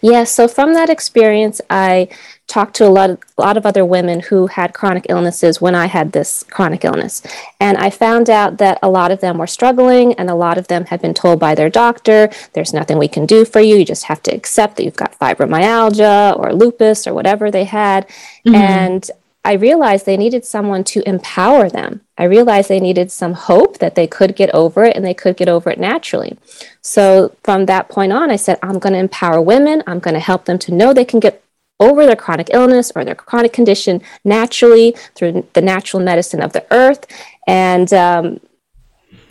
Yeah, 0.00 0.24
so 0.24 0.48
from 0.48 0.74
that 0.74 0.88
experience, 0.88 1.60
I 1.68 2.08
talked 2.46 2.74
to 2.76 2.86
a 2.86 2.88
lot 2.88 3.10
of, 3.10 3.18
a 3.36 3.42
lot 3.42 3.56
of 3.58 3.66
other 3.66 3.84
women 3.84 4.20
who 4.20 4.46
had 4.46 4.72
chronic 4.72 5.06
illnesses 5.08 5.60
when 5.60 5.74
I 5.74 5.86
had 5.86 6.12
this 6.12 6.44
chronic 6.44 6.84
illness. 6.84 7.22
And 7.60 7.76
I 7.76 7.90
found 7.90 8.30
out 8.30 8.56
that 8.58 8.78
a 8.82 8.88
lot 8.88 9.10
of 9.10 9.20
them 9.20 9.36
were 9.36 9.46
struggling, 9.46 10.14
and 10.14 10.30
a 10.30 10.34
lot 10.34 10.56
of 10.56 10.68
them 10.68 10.86
had 10.86 11.02
been 11.02 11.14
told 11.14 11.38
by 11.38 11.54
their 11.54 11.68
doctor, 11.68 12.30
there's 12.54 12.72
nothing 12.72 12.98
we 12.98 13.08
can 13.08 13.26
do 13.26 13.44
for 13.44 13.60
you. 13.60 13.76
You 13.76 13.84
just 13.84 14.04
have 14.04 14.22
to 14.24 14.34
accept 14.34 14.76
that 14.76 14.84
you've 14.84 14.96
got 14.96 15.18
fibromyalgia 15.18 16.38
or 16.38 16.54
lupus 16.54 17.06
or 17.06 17.12
whatever 17.12 17.50
they 17.50 17.64
had. 17.64 18.08
Mm-hmm. 18.46 18.54
And 18.54 19.10
I 19.48 19.54
realized 19.54 20.04
they 20.04 20.18
needed 20.18 20.44
someone 20.44 20.84
to 20.84 21.08
empower 21.08 21.70
them. 21.70 22.02
I 22.18 22.24
realized 22.24 22.68
they 22.68 22.80
needed 22.80 23.10
some 23.10 23.32
hope 23.32 23.78
that 23.78 23.94
they 23.94 24.06
could 24.06 24.36
get 24.36 24.54
over 24.54 24.84
it 24.84 24.94
and 24.94 25.02
they 25.02 25.14
could 25.14 25.38
get 25.38 25.48
over 25.48 25.70
it 25.70 25.80
naturally. 25.80 26.36
So 26.82 27.34
from 27.44 27.64
that 27.64 27.88
point 27.88 28.12
on, 28.12 28.30
I 28.30 28.36
said, 28.36 28.58
I'm 28.62 28.78
going 28.78 28.92
to 28.92 28.98
empower 28.98 29.40
women. 29.40 29.82
I'm 29.86 30.00
going 30.00 30.12
to 30.12 30.20
help 30.20 30.44
them 30.44 30.58
to 30.58 30.74
know 30.74 30.92
they 30.92 31.06
can 31.06 31.18
get 31.18 31.42
over 31.80 32.04
their 32.04 32.14
chronic 32.14 32.50
illness 32.52 32.92
or 32.94 33.06
their 33.06 33.14
chronic 33.14 33.54
condition 33.54 34.02
naturally 34.22 34.94
through 35.14 35.46
the 35.54 35.62
natural 35.62 36.02
medicine 36.02 36.42
of 36.42 36.52
the 36.52 36.66
earth. 36.70 37.06
And 37.46 37.90
um, 37.94 38.40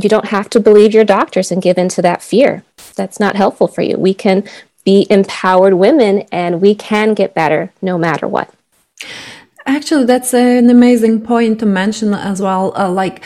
you 0.01 0.09
don't 0.09 0.29
have 0.29 0.49
to 0.49 0.59
believe 0.59 0.95
your 0.95 1.05
doctors 1.05 1.51
and 1.51 1.61
give 1.61 1.77
in 1.77 1.89
to 1.89 2.01
that 2.01 2.23
fear. 2.23 2.63
That's 2.95 3.19
not 3.19 3.35
helpful 3.35 3.67
for 3.67 3.83
you. 3.83 3.97
We 3.99 4.15
can 4.15 4.49
be 4.83 5.05
empowered 5.11 5.75
women 5.75 6.23
and 6.31 6.59
we 6.59 6.73
can 6.73 7.13
get 7.13 7.35
better 7.35 7.71
no 7.83 7.99
matter 7.99 8.27
what. 8.27 8.51
Actually, 9.67 10.05
that's 10.05 10.33
an 10.33 10.69
amazing 10.69 11.21
point 11.21 11.59
to 11.59 11.65
mention 11.65 12.13
as 12.13 12.41
well. 12.41 12.73
Uh, 12.77 12.89
like, 12.89 13.21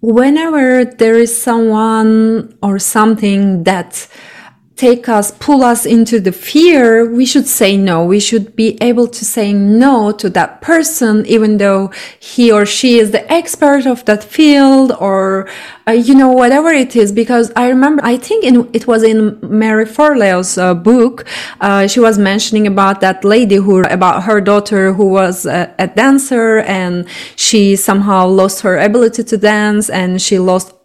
whenever 0.00 0.84
there 0.84 1.14
is 1.14 1.40
someone 1.40 2.58
or 2.60 2.78
something 2.80 3.62
that 3.64 4.08
take 4.80 5.10
us, 5.10 5.30
pull 5.32 5.62
us 5.62 5.84
into 5.84 6.18
the 6.18 6.32
fear, 6.32 7.04
we 7.04 7.26
should 7.26 7.46
say 7.46 7.76
no. 7.76 8.02
We 8.02 8.18
should 8.18 8.56
be 8.56 8.78
able 8.80 9.08
to 9.08 9.24
say 9.26 9.52
no 9.52 10.10
to 10.12 10.30
that 10.30 10.62
person, 10.62 11.26
even 11.26 11.58
though 11.58 11.92
he 12.18 12.50
or 12.50 12.64
she 12.64 12.98
is 12.98 13.10
the 13.10 13.30
expert 13.30 13.84
of 13.84 14.02
that 14.06 14.24
field 14.24 14.92
or, 14.98 15.50
uh, 15.86 15.92
you 15.92 16.14
know, 16.14 16.32
whatever 16.32 16.70
it 16.70 16.96
is. 16.96 17.12
Because 17.12 17.52
I 17.56 17.68
remember, 17.68 18.02
I 18.02 18.16
think 18.16 18.42
in, 18.42 18.70
it 18.72 18.86
was 18.86 19.02
in 19.02 19.38
Marie 19.42 19.84
Forleo's 19.84 20.56
uh, 20.56 20.72
book, 20.72 21.26
uh, 21.60 21.86
she 21.86 22.00
was 22.00 22.16
mentioning 22.18 22.66
about 22.66 23.02
that 23.02 23.22
lady 23.22 23.56
who, 23.56 23.82
about 23.84 24.22
her 24.22 24.40
daughter 24.40 24.94
who 24.94 25.10
was 25.10 25.44
a, 25.44 25.74
a 25.78 25.88
dancer 25.88 26.60
and 26.60 27.06
she 27.36 27.76
somehow 27.76 28.26
lost 28.26 28.62
her 28.62 28.78
ability 28.78 29.24
to 29.24 29.36
dance 29.36 29.90
and 29.90 30.22
she 30.22 30.38
lost 30.38 30.79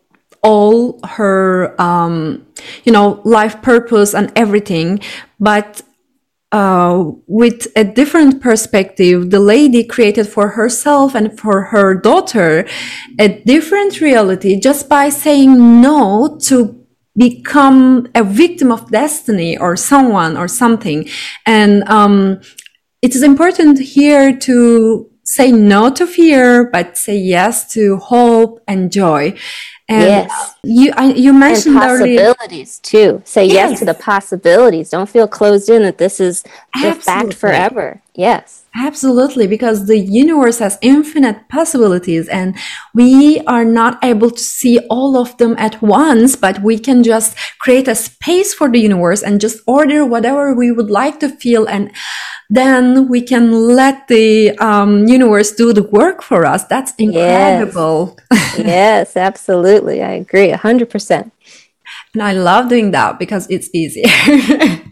all 0.45 0.99
her, 1.03 1.75
um, 1.81 2.45
you 2.83 2.91
know, 2.91 3.19
life 3.25 3.61
purpose 3.61 4.13
and 4.13 4.31
everything. 4.35 4.99
But 5.39 5.81
uh, 6.51 7.11
with 7.27 7.67
a 7.75 7.83
different 7.83 8.41
perspective, 8.41 9.31
the 9.31 9.39
lady 9.39 9.83
created 9.83 10.27
for 10.27 10.49
herself 10.49 11.15
and 11.15 11.37
for 11.37 11.63
her 11.73 11.95
daughter 11.95 12.65
a 13.19 13.27
different 13.43 13.99
reality 13.99 14.59
just 14.59 14.87
by 14.87 15.09
saying 15.09 15.81
no 15.81 16.37
to 16.43 16.79
become 17.17 18.07
a 18.13 18.23
victim 18.23 18.71
of 18.71 18.91
destiny 18.91 19.57
or 19.57 19.75
someone 19.75 20.37
or 20.37 20.47
something. 20.47 21.09
And 21.45 21.83
um, 21.89 22.39
it 23.01 23.15
is 23.15 23.23
important 23.23 23.79
here 23.79 24.37
to 24.39 25.09
say 25.23 25.51
no 25.51 25.89
to 25.89 26.05
fear, 26.05 26.69
but 26.69 26.97
say 26.97 27.17
yes 27.17 27.73
to 27.73 27.97
hope 27.97 28.63
and 28.67 28.91
joy. 28.91 29.33
And 29.87 30.01
yes. 30.01 30.54
You 30.65 30.93
I, 30.95 31.13
you 31.13 31.33
mentioned 31.33 31.75
and 31.75 31.83
possibilities 31.83 32.81
earlier. 32.93 33.19
too. 33.19 33.21
Say 33.25 33.45
yes. 33.45 33.71
yes. 33.71 33.79
to 33.79 33.85
the 33.85 33.93
possibilities. 33.93 34.89
Don't 34.89 35.09
feel 35.09 35.27
closed 35.27 35.69
in 35.69 35.83
that 35.83 35.97
this 35.97 36.19
is 36.19 36.43
the 36.81 36.93
fact 36.93 37.33
forever. 37.33 38.01
Yes. 38.15 38.63
Absolutely, 38.77 39.45
because 39.47 39.87
the 39.87 39.97
universe 39.97 40.59
has 40.59 40.77
infinite 40.81 41.47
possibilities 41.49 42.27
and 42.29 42.57
we 42.93 43.39
are 43.41 43.65
not 43.65 44.03
able 44.03 44.31
to 44.31 44.41
see 44.41 44.79
all 44.89 45.17
of 45.17 45.37
them 45.37 45.55
at 45.57 45.81
once, 45.81 46.35
but 46.35 46.61
we 46.61 46.77
can 46.77 47.03
just 47.03 47.37
create 47.59 47.87
a 47.87 47.95
space 47.95 48.53
for 48.53 48.69
the 48.69 48.79
universe 48.79 49.21
and 49.21 49.41
just 49.41 49.61
order 49.67 50.05
whatever 50.05 50.53
we 50.53 50.71
would 50.71 50.89
like 50.89 51.19
to 51.19 51.29
feel 51.29 51.65
and 51.67 51.91
then 52.49 53.07
we 53.09 53.21
can 53.21 53.51
let 53.51 54.07
the 54.07 54.55
um, 54.59 55.07
universe 55.07 55.51
do 55.51 55.73
the 55.73 55.83
work 55.83 56.21
for 56.21 56.45
us. 56.45 56.63
That's 56.65 56.93
incredible. 56.95 58.17
Yes, 58.31 58.57
yes 58.57 59.17
absolutely. 59.17 60.03
I 60.03 60.11
agree 60.11 60.51
100%. 60.57 61.31
And 62.13 62.23
I 62.23 62.33
love 62.33 62.69
doing 62.69 62.91
that 62.91 63.19
because 63.19 63.47
it's 63.49 63.69
easier. 63.73 64.09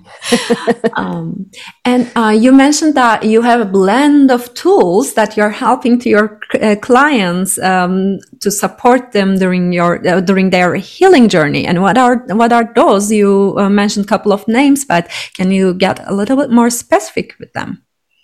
um, 0.95 1.49
and 1.85 2.11
uh, 2.15 2.29
you 2.29 2.51
mentioned 2.51 2.95
that 2.95 3.23
you 3.23 3.41
have 3.41 3.61
a 3.61 3.65
blend 3.65 4.31
of 4.31 4.53
tools 4.53 5.13
that 5.13 5.35
you're 5.35 5.49
helping 5.49 5.99
to 5.99 6.09
your 6.09 6.39
uh, 6.61 6.75
clients 6.81 7.57
um, 7.59 8.19
to 8.41 8.51
support 8.51 9.11
them 9.11 9.37
during 9.37 9.73
your 9.73 10.05
uh, 10.07 10.21
during 10.21 10.49
their 10.49 10.75
healing 10.75 11.29
journey. 11.29 11.65
And 11.65 11.81
what 11.81 11.97
are 11.97 12.17
what 12.27 12.53
are 12.53 12.71
those? 12.75 13.11
You 13.11 13.55
uh, 13.57 13.69
mentioned 13.69 14.05
a 14.05 14.09
couple 14.09 14.31
of 14.31 14.47
names, 14.47 14.85
but 14.85 15.09
can 15.33 15.51
you 15.51 15.73
get 15.73 16.05
a 16.07 16.13
little 16.13 16.37
bit 16.37 16.51
more 16.51 16.69
specific 16.69 17.35
with 17.39 17.53
them? 17.53 17.83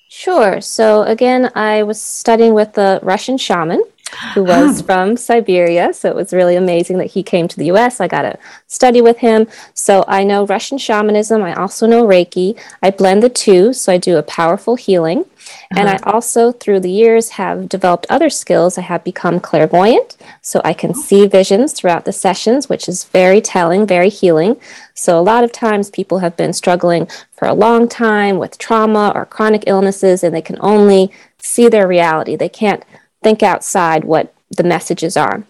Sure. 0.10 0.60
So 0.60 1.03
again, 1.03 1.51
I 1.55 1.84
was 1.84 2.01
studying 2.01 2.53
with 2.53 2.74
the 2.74 3.00
Russian 3.03 3.38
shaman 3.38 3.84
who 4.33 4.43
was 4.43 4.81
from 4.81 5.17
Siberia. 5.17 5.93
So 5.93 6.09
it 6.09 6.15
was 6.15 6.33
really 6.33 6.55
amazing 6.55 6.97
that 6.97 7.11
he 7.11 7.23
came 7.23 7.47
to 7.47 7.57
the 7.57 7.71
US. 7.71 7.99
I 7.99 8.07
got 8.07 8.23
to 8.23 8.37
study 8.67 9.01
with 9.01 9.17
him. 9.17 9.47
So 9.73 10.03
I 10.07 10.23
know 10.23 10.45
Russian 10.45 10.77
shamanism. 10.77 11.41
I 11.43 11.53
also 11.53 11.87
know 11.87 12.05
Reiki. 12.05 12.59
I 12.81 12.91
blend 12.91 13.23
the 13.23 13.29
two. 13.29 13.73
So 13.73 13.91
I 13.91 13.97
do 13.97 14.17
a 14.17 14.23
powerful 14.23 14.75
healing. 14.75 15.25
And 15.71 15.87
uh-huh. 15.87 15.99
I 16.03 16.11
also, 16.11 16.51
through 16.51 16.81
the 16.81 16.91
years, 16.91 17.29
have 17.29 17.69
developed 17.69 18.05
other 18.09 18.29
skills. 18.29 18.77
I 18.77 18.81
have 18.81 19.03
become 19.03 19.39
clairvoyant, 19.39 20.17
so 20.41 20.61
I 20.63 20.73
can 20.73 20.93
see 20.93 21.27
visions 21.27 21.73
throughout 21.73 22.05
the 22.05 22.11
sessions, 22.11 22.69
which 22.69 22.87
is 22.87 23.05
very 23.05 23.41
telling, 23.41 23.85
very 23.85 24.09
healing. 24.09 24.57
So, 24.93 25.19
a 25.19 25.21
lot 25.21 25.43
of 25.43 25.51
times 25.51 25.89
people 25.89 26.19
have 26.19 26.35
been 26.35 26.53
struggling 26.53 27.07
for 27.31 27.47
a 27.47 27.53
long 27.53 27.87
time 27.87 28.37
with 28.37 28.57
trauma 28.57 29.11
or 29.15 29.25
chronic 29.25 29.63
illnesses, 29.67 30.23
and 30.23 30.35
they 30.35 30.41
can 30.41 30.57
only 30.59 31.11
see 31.37 31.69
their 31.69 31.87
reality. 31.87 32.35
They 32.35 32.49
can't 32.49 32.83
think 33.21 33.43
outside 33.43 34.03
what 34.03 34.33
the 34.55 34.63
messages 34.63 35.15
are. 35.17 35.43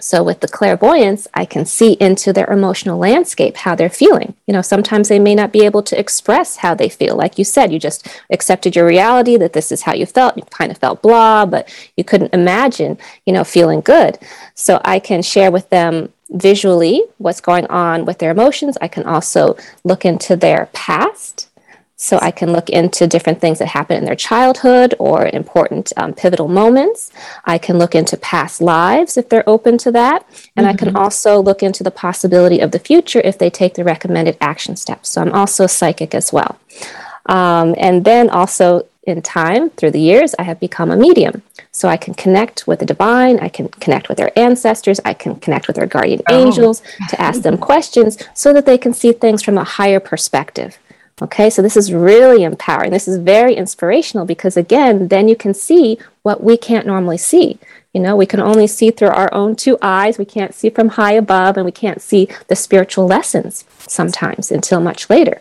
So 0.00 0.22
with 0.22 0.40
the 0.40 0.48
clairvoyance, 0.48 1.28
I 1.34 1.44
can 1.44 1.66
see 1.66 1.92
into 1.94 2.32
their 2.32 2.50
emotional 2.50 2.98
landscape, 2.98 3.58
how 3.58 3.74
they're 3.74 3.90
feeling. 3.90 4.34
You 4.46 4.54
know, 4.54 4.62
sometimes 4.62 5.08
they 5.08 5.18
may 5.18 5.34
not 5.34 5.52
be 5.52 5.64
able 5.64 5.82
to 5.84 5.98
express 5.98 6.56
how 6.56 6.74
they 6.74 6.88
feel. 6.88 7.14
Like 7.14 7.38
you 7.38 7.44
said, 7.44 7.72
you 7.72 7.78
just 7.78 8.08
accepted 8.30 8.74
your 8.74 8.86
reality 8.86 9.36
that 9.36 9.52
this 9.52 9.70
is 9.70 9.82
how 9.82 9.92
you 9.92 10.06
felt. 10.06 10.36
You 10.36 10.44
kind 10.44 10.72
of 10.72 10.78
felt 10.78 11.02
blah, 11.02 11.44
but 11.44 11.68
you 11.96 12.04
couldn't 12.04 12.32
imagine, 12.32 12.98
you 13.26 13.32
know, 13.32 13.44
feeling 13.44 13.80
good. 13.80 14.18
So 14.54 14.80
I 14.82 14.98
can 14.98 15.20
share 15.22 15.50
with 15.50 15.68
them 15.68 16.12
visually 16.30 17.02
what's 17.18 17.42
going 17.42 17.66
on 17.66 18.06
with 18.06 18.18
their 18.18 18.30
emotions. 18.30 18.78
I 18.80 18.88
can 18.88 19.04
also 19.04 19.56
look 19.84 20.06
into 20.06 20.36
their 20.36 20.70
past 20.72 21.48
so 22.02 22.18
I 22.20 22.32
can 22.32 22.50
look 22.50 22.68
into 22.68 23.06
different 23.06 23.40
things 23.40 23.60
that 23.60 23.68
happen 23.68 23.96
in 23.96 24.04
their 24.04 24.16
childhood 24.16 24.92
or 24.98 25.26
important 25.26 25.92
um, 25.96 26.12
pivotal 26.12 26.48
moments. 26.48 27.12
I 27.44 27.58
can 27.58 27.78
look 27.78 27.94
into 27.94 28.16
past 28.16 28.60
lives 28.60 29.16
if 29.16 29.28
they're 29.28 29.48
open 29.48 29.78
to 29.78 29.92
that. 29.92 30.26
And 30.56 30.66
mm-hmm. 30.66 30.74
I 30.74 30.76
can 30.76 30.88
mm-hmm. 30.88 30.96
also 30.96 31.40
look 31.40 31.62
into 31.62 31.84
the 31.84 31.92
possibility 31.92 32.58
of 32.58 32.72
the 32.72 32.80
future 32.80 33.20
if 33.22 33.38
they 33.38 33.50
take 33.50 33.74
the 33.74 33.84
recommended 33.84 34.36
action 34.40 34.74
steps. 34.74 35.10
So 35.10 35.22
I'm 35.22 35.32
also 35.32 35.68
psychic 35.68 36.12
as 36.12 36.32
well. 36.32 36.58
Um, 37.26 37.76
and 37.78 38.04
then 38.04 38.30
also 38.30 38.88
in 39.04 39.22
time, 39.22 39.70
through 39.70 39.92
the 39.92 40.00
years, 40.00 40.34
I 40.40 40.42
have 40.42 40.58
become 40.58 40.90
a 40.90 40.96
medium. 40.96 41.42
So 41.70 41.88
I 41.88 41.96
can 41.96 42.14
connect 42.14 42.66
with 42.66 42.80
the 42.80 42.86
divine, 42.86 43.38
I 43.38 43.48
can 43.48 43.68
connect 43.68 44.08
with 44.08 44.18
their 44.18 44.36
ancestors, 44.36 45.00
I 45.04 45.14
can 45.14 45.36
connect 45.36 45.68
with 45.68 45.76
their 45.76 45.86
guardian 45.86 46.20
oh. 46.28 46.46
angels 46.46 46.82
to 47.10 47.20
ask 47.20 47.42
them 47.42 47.58
questions 47.70 48.18
so 48.34 48.52
that 48.52 48.66
they 48.66 48.76
can 48.76 48.92
see 48.92 49.12
things 49.12 49.42
from 49.42 49.56
a 49.56 49.64
higher 49.64 50.00
perspective. 50.00 50.78
Okay, 51.20 51.50
so 51.50 51.60
this 51.60 51.76
is 51.76 51.92
really 51.92 52.42
empowering. 52.42 52.90
This 52.90 53.06
is 53.06 53.18
very 53.18 53.54
inspirational 53.54 54.24
because, 54.24 54.56
again, 54.56 55.08
then 55.08 55.28
you 55.28 55.36
can 55.36 55.54
see 55.54 55.98
what 56.22 56.42
we 56.42 56.56
can't 56.56 56.86
normally 56.86 57.18
see. 57.18 57.58
You 57.92 58.00
know, 58.00 58.16
we 58.16 58.26
can 58.26 58.40
only 58.40 58.66
see 58.66 58.90
through 58.90 59.08
our 59.08 59.32
own 59.34 59.54
two 59.54 59.76
eyes. 59.82 60.16
We 60.16 60.24
can't 60.24 60.54
see 60.54 60.70
from 60.70 60.90
high 60.90 61.12
above, 61.12 61.56
and 61.56 61.66
we 61.66 61.72
can't 61.72 62.00
see 62.00 62.28
the 62.48 62.56
spiritual 62.56 63.06
lessons 63.06 63.64
sometimes 63.92 64.50
until 64.50 64.80
much 64.80 65.08
later. 65.10 65.40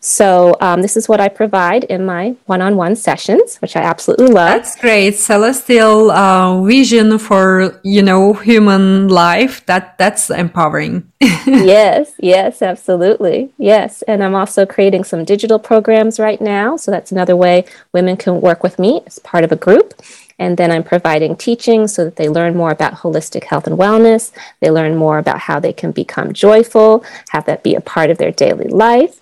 So, 0.00 0.56
um, 0.60 0.82
this 0.82 0.96
is 0.96 1.08
what 1.08 1.20
I 1.20 1.28
provide 1.28 1.84
in 1.84 2.06
my 2.06 2.36
one 2.46 2.62
on 2.62 2.76
one 2.76 2.94
sessions, 2.94 3.56
which 3.56 3.74
I 3.76 3.80
absolutely 3.80 4.28
love. 4.28 4.62
That's 4.62 4.76
great. 4.76 5.16
Celestial 5.16 6.10
uh, 6.10 6.62
vision 6.62 7.18
for, 7.18 7.78
you 7.82 8.02
know, 8.02 8.32
human 8.32 9.08
life. 9.08 9.66
That 9.66 9.98
That's 9.98 10.30
empowering. 10.30 11.10
yes, 11.20 12.12
yes, 12.20 12.62
absolutely. 12.62 13.50
Yes. 13.58 14.02
And 14.02 14.22
I'm 14.22 14.36
also 14.36 14.64
creating 14.64 15.04
some 15.04 15.24
digital 15.24 15.58
programs 15.58 16.20
right 16.20 16.40
now. 16.40 16.76
So, 16.76 16.90
that's 16.90 17.10
another 17.10 17.34
way 17.36 17.64
women 17.92 18.16
can 18.16 18.40
work 18.40 18.62
with 18.62 18.78
me 18.78 19.02
as 19.06 19.18
part 19.18 19.42
of 19.42 19.50
a 19.50 19.56
group. 19.56 19.94
And 20.38 20.56
then 20.56 20.70
I'm 20.70 20.84
providing 20.84 21.36
teaching 21.36 21.88
so 21.88 22.04
that 22.04 22.16
they 22.16 22.28
learn 22.28 22.56
more 22.56 22.70
about 22.70 22.94
holistic 22.94 23.44
health 23.44 23.66
and 23.66 23.76
wellness. 23.76 24.30
They 24.60 24.70
learn 24.70 24.96
more 24.96 25.18
about 25.18 25.40
how 25.40 25.58
they 25.58 25.72
can 25.72 25.90
become 25.90 26.32
joyful, 26.32 27.04
have 27.30 27.44
that 27.46 27.62
be 27.62 27.74
a 27.74 27.80
part 27.80 28.10
of 28.10 28.18
their 28.18 28.30
daily 28.30 28.68
life, 28.68 29.20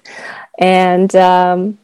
and 0.58 1.14
um, 1.16 1.78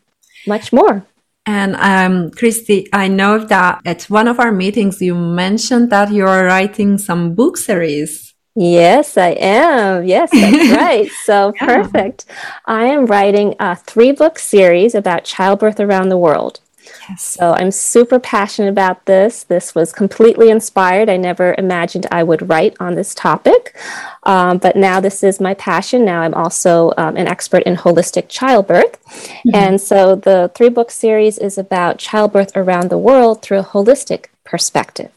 much 0.46 0.72
more. 0.72 1.04
And 1.44 1.74
um, 1.76 2.30
Khristee, 2.30 2.88
I 2.92 3.08
know 3.08 3.38
that 3.38 3.80
at 3.84 4.04
one 4.04 4.28
of 4.28 4.38
our 4.38 4.52
meetings 4.52 5.02
you 5.02 5.14
mentioned 5.14 5.90
that 5.90 6.12
you 6.12 6.26
are 6.26 6.44
writing 6.44 6.98
some 6.98 7.34
book 7.34 7.56
series. 7.56 8.32
Yes, 8.54 9.16
I 9.16 9.30
am. 9.30 10.04
Yes, 10.04 10.30
that's 10.30 10.70
right. 10.76 11.10
So 11.24 11.52
yeah. 11.56 11.66
perfect. 11.66 12.26
I 12.66 12.84
am 12.84 13.06
writing 13.06 13.54
a 13.58 13.74
three 13.74 14.12
book 14.12 14.38
series 14.38 14.94
about 14.94 15.24
childbirth 15.24 15.80
around 15.80 16.10
the 16.10 16.18
world. 16.18 16.60
Yes. 17.08 17.22
So 17.22 17.52
I'm 17.52 17.70
super 17.70 18.18
passionate 18.18 18.68
about 18.68 19.06
this. 19.06 19.44
This 19.44 19.74
was 19.74 19.92
completely 19.92 20.50
inspired. 20.50 21.08
I 21.08 21.16
never 21.16 21.54
imagined 21.58 22.06
I 22.10 22.22
would 22.22 22.48
write 22.48 22.76
on 22.80 22.94
this 22.94 23.14
topic, 23.14 23.76
um, 24.24 24.58
but 24.58 24.76
now 24.76 25.00
this 25.00 25.22
is 25.22 25.40
my 25.40 25.54
passion. 25.54 26.04
Now 26.04 26.20
I'm 26.22 26.34
also 26.34 26.92
um, 26.96 27.16
an 27.16 27.26
expert 27.26 27.62
in 27.64 27.76
holistic 27.76 28.28
childbirth. 28.28 29.02
Mm-hmm. 29.04 29.54
And 29.54 29.80
so 29.80 30.14
the 30.14 30.50
three 30.54 30.68
book 30.68 30.90
series 30.90 31.38
is 31.38 31.58
about 31.58 31.98
childbirth 31.98 32.52
around 32.56 32.90
the 32.90 32.98
world 32.98 33.42
through 33.42 33.58
a 33.58 33.64
holistic 33.64 34.26
perspective. 34.44 35.10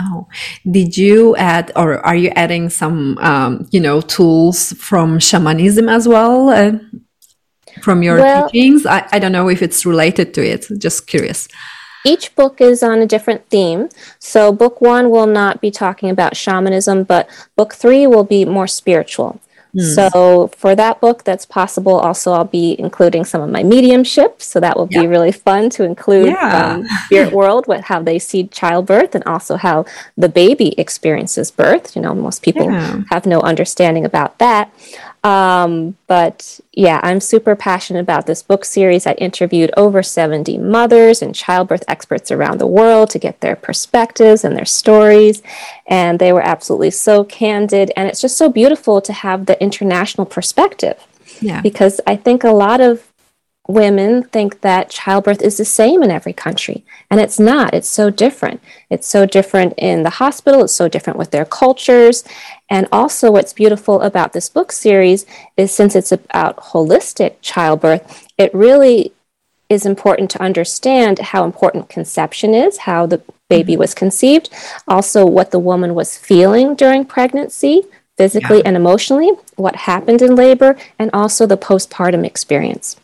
Oh, 0.00 0.26
did 0.68 0.96
you 0.96 1.36
add, 1.36 1.70
or 1.76 2.04
are 2.04 2.16
you 2.16 2.30
adding 2.34 2.68
some, 2.68 3.16
um, 3.18 3.68
you 3.70 3.78
know, 3.78 4.00
tools 4.00 4.72
from 4.72 5.20
shamanism 5.20 5.88
as 5.88 6.08
well? 6.08 6.48
Uh, 6.48 6.72
from 7.84 8.02
your 8.02 8.16
well, 8.18 8.48
teachings? 8.48 8.86
I, 8.86 9.06
I 9.12 9.18
don't 9.18 9.32
know 9.32 9.48
if 9.48 9.62
it's 9.62 9.86
related 9.86 10.34
to 10.34 10.44
it. 10.44 10.66
Just 10.78 11.06
curious. 11.06 11.46
Each 12.06 12.34
book 12.34 12.60
is 12.60 12.82
on 12.82 12.98
a 12.98 13.06
different 13.06 13.48
theme. 13.48 13.88
So, 14.18 14.52
book 14.52 14.80
one 14.80 15.10
will 15.10 15.26
not 15.26 15.60
be 15.60 15.70
talking 15.70 16.10
about 16.10 16.36
shamanism, 16.36 17.04
but 17.04 17.28
book 17.56 17.74
three 17.74 18.06
will 18.06 18.24
be 18.24 18.44
more 18.44 18.66
spiritual. 18.66 19.40
Mm. 19.74 19.94
So, 19.94 20.48
for 20.48 20.74
that 20.76 21.00
book, 21.00 21.24
that's 21.24 21.46
possible. 21.46 21.94
Also, 21.98 22.32
I'll 22.32 22.44
be 22.44 22.76
including 22.78 23.24
some 23.24 23.40
of 23.40 23.48
my 23.48 23.62
mediumship. 23.62 24.42
So, 24.42 24.60
that 24.60 24.76
will 24.76 24.86
be 24.86 25.06
really 25.06 25.32
fun 25.32 25.70
to 25.70 25.84
include 25.84 26.26
yeah. 26.26 26.74
um, 26.74 26.86
spirit 27.06 27.32
world, 27.40 27.66
what, 27.66 27.80
how 27.84 28.02
they 28.02 28.18
see 28.18 28.48
childbirth, 28.48 29.14
and 29.14 29.24
also 29.24 29.56
how 29.56 29.86
the 30.16 30.28
baby 30.28 30.78
experiences 30.78 31.50
birth. 31.50 31.96
You 31.96 32.02
know, 32.02 32.14
most 32.14 32.42
people 32.42 32.70
yeah. 32.70 33.00
have 33.10 33.24
no 33.24 33.40
understanding 33.40 34.04
about 34.04 34.38
that. 34.40 34.70
Um, 35.24 35.96
but 36.06 36.60
yeah, 36.74 37.00
I'm 37.02 37.18
super 37.18 37.56
passionate 37.56 38.00
about 38.00 38.26
this 38.26 38.42
book 38.42 38.64
series. 38.64 39.06
I 39.06 39.12
interviewed 39.14 39.70
over 39.74 40.02
70 40.02 40.58
mothers 40.58 41.22
and 41.22 41.34
childbirth 41.34 41.82
experts 41.88 42.30
around 42.30 42.60
the 42.60 42.66
world 42.66 43.08
to 43.10 43.18
get 43.18 43.40
their 43.40 43.56
perspectives 43.56 44.44
and 44.44 44.54
their 44.54 44.66
stories. 44.66 45.42
And 45.86 46.18
they 46.18 46.30
were 46.30 46.42
absolutely 46.42 46.90
so 46.90 47.24
candid. 47.24 47.90
And 47.96 48.06
it's 48.06 48.20
just 48.20 48.36
so 48.36 48.50
beautiful 48.50 49.00
to 49.00 49.14
have 49.14 49.46
the 49.46 49.60
international 49.62 50.26
perspective. 50.26 51.02
Yeah. 51.40 51.62
Because 51.62 52.02
I 52.06 52.16
think 52.16 52.44
a 52.44 52.52
lot 52.52 52.82
of 52.82 53.10
women 53.66 54.22
think 54.22 54.60
that 54.60 54.90
childbirth 54.90 55.40
is 55.40 55.56
the 55.56 55.64
same 55.64 56.02
in 56.02 56.10
every 56.10 56.32
country. 56.32 56.84
And 57.10 57.20
it's 57.20 57.40
not. 57.40 57.72
It's 57.72 57.88
so 57.88 58.10
different. 58.10 58.60
It's 58.90 59.06
so 59.06 59.24
different 59.24 59.74
in 59.78 60.02
the 60.02 60.10
hospital. 60.10 60.64
It's 60.64 60.72
so 60.72 60.88
different 60.88 61.18
with 61.18 61.30
their 61.30 61.46
cultures. 61.46 62.24
And 62.68 62.86
also 62.92 63.30
what's 63.30 63.52
beautiful 63.52 64.02
about 64.02 64.32
this 64.32 64.48
book 64.48 64.72
series 64.72 65.24
is 65.56 65.72
since 65.72 65.96
it's 65.96 66.12
about 66.12 66.56
holistic 66.56 67.36
childbirth 67.40 68.28
it 68.38 68.54
really 68.54 69.12
is 69.68 69.86
important 69.86 70.30
to 70.30 70.42
understand 70.42 71.18
how 71.18 71.44
important 71.44 71.88
conception 71.88 72.54
is 72.54 72.78
how 72.78 73.06
the 73.06 73.22
baby 73.48 73.72
mm-hmm. 73.72 73.80
was 73.80 73.94
conceived 73.94 74.50
also 74.86 75.26
what 75.26 75.50
the 75.50 75.58
woman 75.58 75.94
was 75.94 76.16
feeling 76.16 76.74
during 76.74 77.04
pregnancy 77.04 77.82
physically 78.16 78.58
yeah. 78.58 78.64
and 78.66 78.76
emotionally 78.76 79.30
what 79.56 79.76
happened 79.76 80.22
in 80.22 80.34
labor 80.34 80.76
and 80.98 81.10
also 81.12 81.46
the 81.46 81.56
postpartum 81.56 82.24
experience 82.24 82.96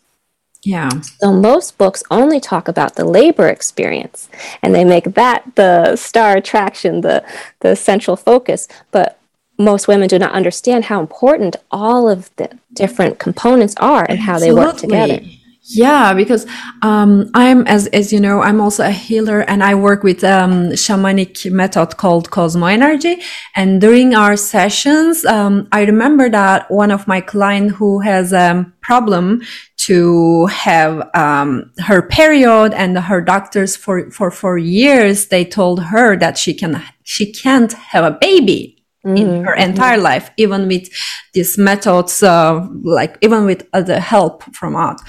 yeah. 0.62 0.90
So 1.20 1.32
most 1.32 1.78
books 1.78 2.02
only 2.10 2.38
talk 2.38 2.68
about 2.68 2.96
the 2.96 3.04
labor 3.04 3.48
experience 3.48 4.28
and 4.62 4.74
they 4.74 4.84
make 4.84 5.14
that 5.14 5.54
the 5.54 5.96
star 5.96 6.36
attraction, 6.36 7.00
the 7.00 7.24
the 7.60 7.74
central 7.74 8.16
focus, 8.16 8.68
but 8.90 9.18
most 9.58 9.88
women 9.88 10.08
do 10.08 10.18
not 10.18 10.32
understand 10.32 10.86
how 10.86 11.00
important 11.00 11.56
all 11.70 12.08
of 12.08 12.34
the 12.36 12.58
different 12.72 13.18
components 13.18 13.74
are 13.78 14.06
and 14.08 14.18
how 14.18 14.38
they 14.38 14.52
work 14.52 14.76
together. 14.76 15.20
Yeah, 15.62 16.14
because 16.14 16.46
um, 16.82 17.30
I'm 17.34 17.66
as 17.66 17.86
as 17.88 18.12
you 18.14 18.18
know, 18.18 18.40
I'm 18.40 18.62
also 18.62 18.82
a 18.84 18.90
healer, 18.90 19.40
and 19.40 19.62
I 19.62 19.74
work 19.74 20.02
with 20.02 20.24
um, 20.24 20.70
shamanic 20.70 21.52
method 21.52 21.98
called 21.98 22.30
Cosmo 22.30 22.66
Energy. 22.66 23.20
And 23.54 23.78
during 23.78 24.14
our 24.14 24.36
sessions, 24.36 25.24
um, 25.26 25.68
I 25.70 25.82
remember 25.82 26.30
that 26.30 26.70
one 26.70 26.90
of 26.90 27.06
my 27.06 27.20
client 27.20 27.72
who 27.72 28.00
has 28.00 28.32
a 28.32 28.64
problem 28.80 29.42
to 29.86 30.46
have 30.46 31.08
um, 31.14 31.70
her 31.78 32.02
period, 32.02 32.72
and 32.72 32.98
her 32.98 33.20
doctors 33.20 33.76
for 33.76 34.10
for 34.10 34.30
for 34.30 34.56
years 34.56 35.26
they 35.26 35.44
told 35.44 35.82
her 35.84 36.16
that 36.16 36.38
she 36.38 36.54
can 36.54 36.82
she 37.04 37.30
can't 37.30 37.74
have 37.74 38.04
a 38.04 38.16
baby 38.18 38.79
Mm-hmm. 39.06 39.16
in 39.16 39.44
her 39.44 39.54
entire 39.54 39.96
mm-hmm. 39.96 40.04
life, 40.04 40.30
even 40.36 40.68
with 40.68 40.90
these 41.32 41.56
methods, 41.56 42.22
uh, 42.22 42.68
like 42.82 43.16
even 43.22 43.46
with 43.46 43.66
other 43.72 43.98
help 43.98 44.42
from 44.54 44.76
art. 44.76 45.00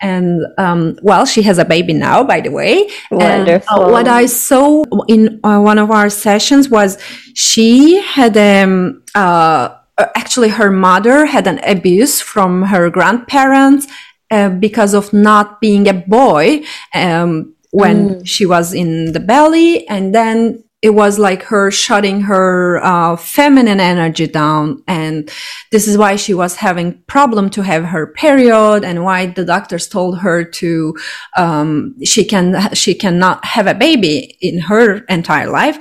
And 0.00 0.46
um, 0.56 0.96
well, 1.02 1.26
she 1.26 1.42
has 1.42 1.58
a 1.58 1.64
baby 1.64 1.92
now, 1.92 2.22
by 2.22 2.42
the 2.42 2.50
way. 2.50 2.88
Wonderful. 3.10 3.76
And, 3.76 3.88
uh, 3.88 3.90
what 3.90 4.06
I 4.06 4.26
saw 4.26 4.84
in 5.08 5.40
uh, 5.42 5.58
one 5.58 5.78
of 5.78 5.90
our 5.90 6.10
sessions 6.10 6.68
was 6.68 6.96
she 7.34 8.00
had 8.00 8.36
um, 8.36 9.02
uh, 9.16 9.70
actually 10.14 10.50
her 10.50 10.70
mother 10.70 11.26
had 11.26 11.48
an 11.48 11.58
abuse 11.64 12.20
from 12.20 12.62
her 12.62 12.88
grandparents 12.88 13.88
uh, 14.30 14.50
because 14.50 14.94
of 14.94 15.12
not 15.12 15.60
being 15.60 15.88
a 15.88 15.94
boy 15.94 16.62
um, 16.94 17.52
when 17.72 18.10
mm. 18.10 18.26
she 18.26 18.46
was 18.46 18.72
in 18.72 19.10
the 19.10 19.20
belly, 19.20 19.88
and 19.88 20.14
then 20.14 20.62
it 20.82 20.90
was 20.90 21.18
like 21.18 21.42
her 21.42 21.70
shutting 21.70 22.22
her 22.22 22.82
uh, 22.82 23.16
feminine 23.16 23.80
energy 23.80 24.26
down. 24.26 24.82
And 24.88 25.30
this 25.70 25.86
is 25.86 25.98
why 25.98 26.16
she 26.16 26.32
was 26.32 26.56
having 26.56 27.02
problem 27.06 27.50
to 27.50 27.62
have 27.62 27.84
her 27.84 28.06
period 28.06 28.82
and 28.82 29.04
why 29.04 29.26
the 29.26 29.44
doctors 29.44 29.88
told 29.88 30.18
her 30.20 30.42
to 30.42 30.96
um, 31.36 31.94
she 32.02 32.24
can 32.24 32.74
she 32.74 32.94
cannot 32.94 33.44
have 33.44 33.66
a 33.66 33.74
baby 33.74 34.38
in 34.40 34.58
her 34.58 34.98
entire 35.04 35.50
life. 35.50 35.78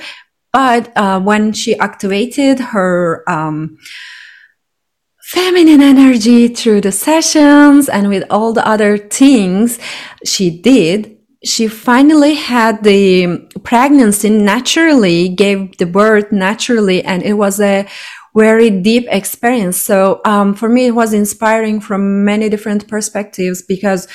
But 0.51 0.91
uh, 0.97 1.21
when 1.21 1.53
she 1.53 1.77
activated 1.77 2.59
her 2.59 3.23
um, 3.29 3.77
feminine 5.21 5.81
energy 5.81 6.47
through 6.49 6.81
the 6.81 6.91
sessions 6.91 7.87
and 7.87 8.09
with 8.09 8.23
all 8.31 8.51
the 8.51 8.67
other 8.67 8.97
things 8.97 9.79
she 10.25 10.49
did 10.49 11.18
she 11.43 11.67
finally 11.67 12.35
had 12.35 12.83
the 12.83 13.47
pregnancy 13.63 14.29
naturally, 14.29 15.29
gave 15.29 15.77
the 15.77 15.85
birth 15.85 16.31
naturally, 16.31 17.03
and 17.03 17.23
it 17.23 17.33
was 17.33 17.61
a 17.61 17.87
very 18.35 18.69
deep 18.69 19.05
experience. 19.09 19.77
So 19.77 20.21
um, 20.25 20.53
for 20.53 20.69
me, 20.69 20.87
it 20.87 20.95
was 20.95 21.13
inspiring 21.13 21.79
from 21.79 22.25
many 22.25 22.49
different 22.49 22.87
perspectives 22.87 23.61
because 23.61 24.07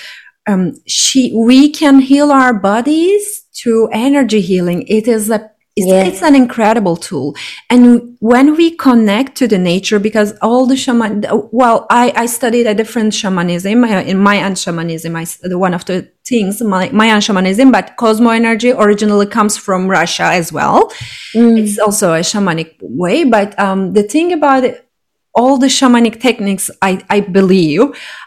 um, 0.46 0.74
she 0.86 1.32
we 1.34 1.70
can 1.70 2.00
heal 2.00 2.30
our 2.30 2.52
bodies 2.52 3.46
through 3.56 3.88
energy 3.88 4.40
healing. 4.40 4.82
It 4.86 5.08
is 5.08 5.30
a 5.30 5.50
it's, 5.76 6.16
it's, 6.16 6.22
an 6.22 6.36
incredible 6.36 6.96
tool. 6.96 7.34
And 7.68 8.16
when 8.20 8.56
we 8.56 8.76
connect 8.76 9.36
to 9.38 9.48
the 9.48 9.58
nature, 9.58 9.98
because 9.98 10.32
all 10.40 10.66
the 10.66 10.76
shaman, 10.76 11.24
well, 11.50 11.86
I, 11.90 12.12
I 12.14 12.26
studied 12.26 12.66
a 12.66 12.74
different 12.74 13.12
shamanism 13.12 13.82
in 13.84 14.18
Mayan 14.18 14.54
shamanism. 14.54 15.16
I, 15.16 15.26
one 15.56 15.74
of 15.74 15.84
the 15.86 16.08
things, 16.24 16.62
my, 16.62 16.90
Mayan 16.90 17.20
shamanism, 17.20 17.72
but 17.72 17.96
Cosmo 17.96 18.30
energy 18.30 18.70
originally 18.70 19.26
comes 19.26 19.56
from 19.56 19.88
Russia 19.88 20.24
as 20.24 20.52
well. 20.52 20.92
Mm. 21.34 21.58
It's 21.58 21.78
also 21.78 22.14
a 22.14 22.20
shamanic 22.20 22.76
way. 22.80 23.24
But 23.24 23.58
um, 23.58 23.94
the 23.94 24.04
thing 24.04 24.32
about 24.32 24.62
it, 24.62 24.88
all 25.34 25.58
the 25.58 25.66
shamanic 25.66 26.20
techniques, 26.20 26.70
I, 26.82 27.04
I 27.10 27.18
believe, 27.18 27.80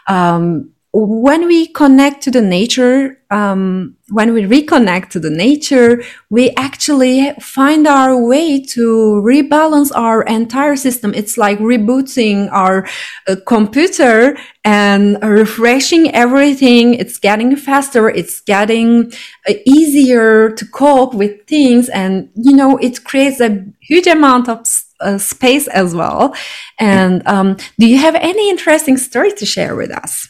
um, 0.06 0.72
when 0.92 1.46
we 1.46 1.66
connect 1.66 2.22
to 2.22 2.30
the 2.30 2.40
nature, 2.40 3.18
um, 3.30 3.96
when 4.08 4.32
we 4.32 4.42
reconnect 4.44 5.10
to 5.10 5.20
the 5.20 5.28
nature, 5.28 6.02
we 6.30 6.50
actually 6.56 7.30
find 7.40 7.86
our 7.86 8.16
way 8.16 8.58
to 8.62 9.22
rebalance 9.22 9.92
our 9.94 10.22
entire 10.22 10.76
system. 10.76 11.12
It's 11.12 11.36
like 11.36 11.58
rebooting 11.58 12.50
our 12.52 12.88
uh, 13.26 13.36
computer 13.46 14.38
and 14.64 15.22
refreshing 15.22 16.14
everything. 16.14 16.94
It's 16.94 17.18
getting 17.18 17.54
faster. 17.54 18.08
It's 18.08 18.40
getting 18.40 19.12
uh, 19.46 19.54
easier 19.66 20.50
to 20.52 20.66
cope 20.66 21.12
with 21.12 21.46
things. 21.46 21.90
And, 21.90 22.30
you 22.34 22.56
know, 22.56 22.78
it 22.78 23.04
creates 23.04 23.40
a 23.40 23.62
huge 23.80 24.06
amount 24.06 24.48
of 24.48 24.66
uh, 25.00 25.18
space 25.18 25.68
as 25.68 25.94
well. 25.94 26.34
And 26.78 27.26
um, 27.28 27.58
do 27.78 27.86
you 27.86 27.98
have 27.98 28.14
any 28.14 28.48
interesting 28.48 28.96
story 28.96 29.32
to 29.32 29.44
share 29.44 29.76
with 29.76 29.90
us? 29.90 30.28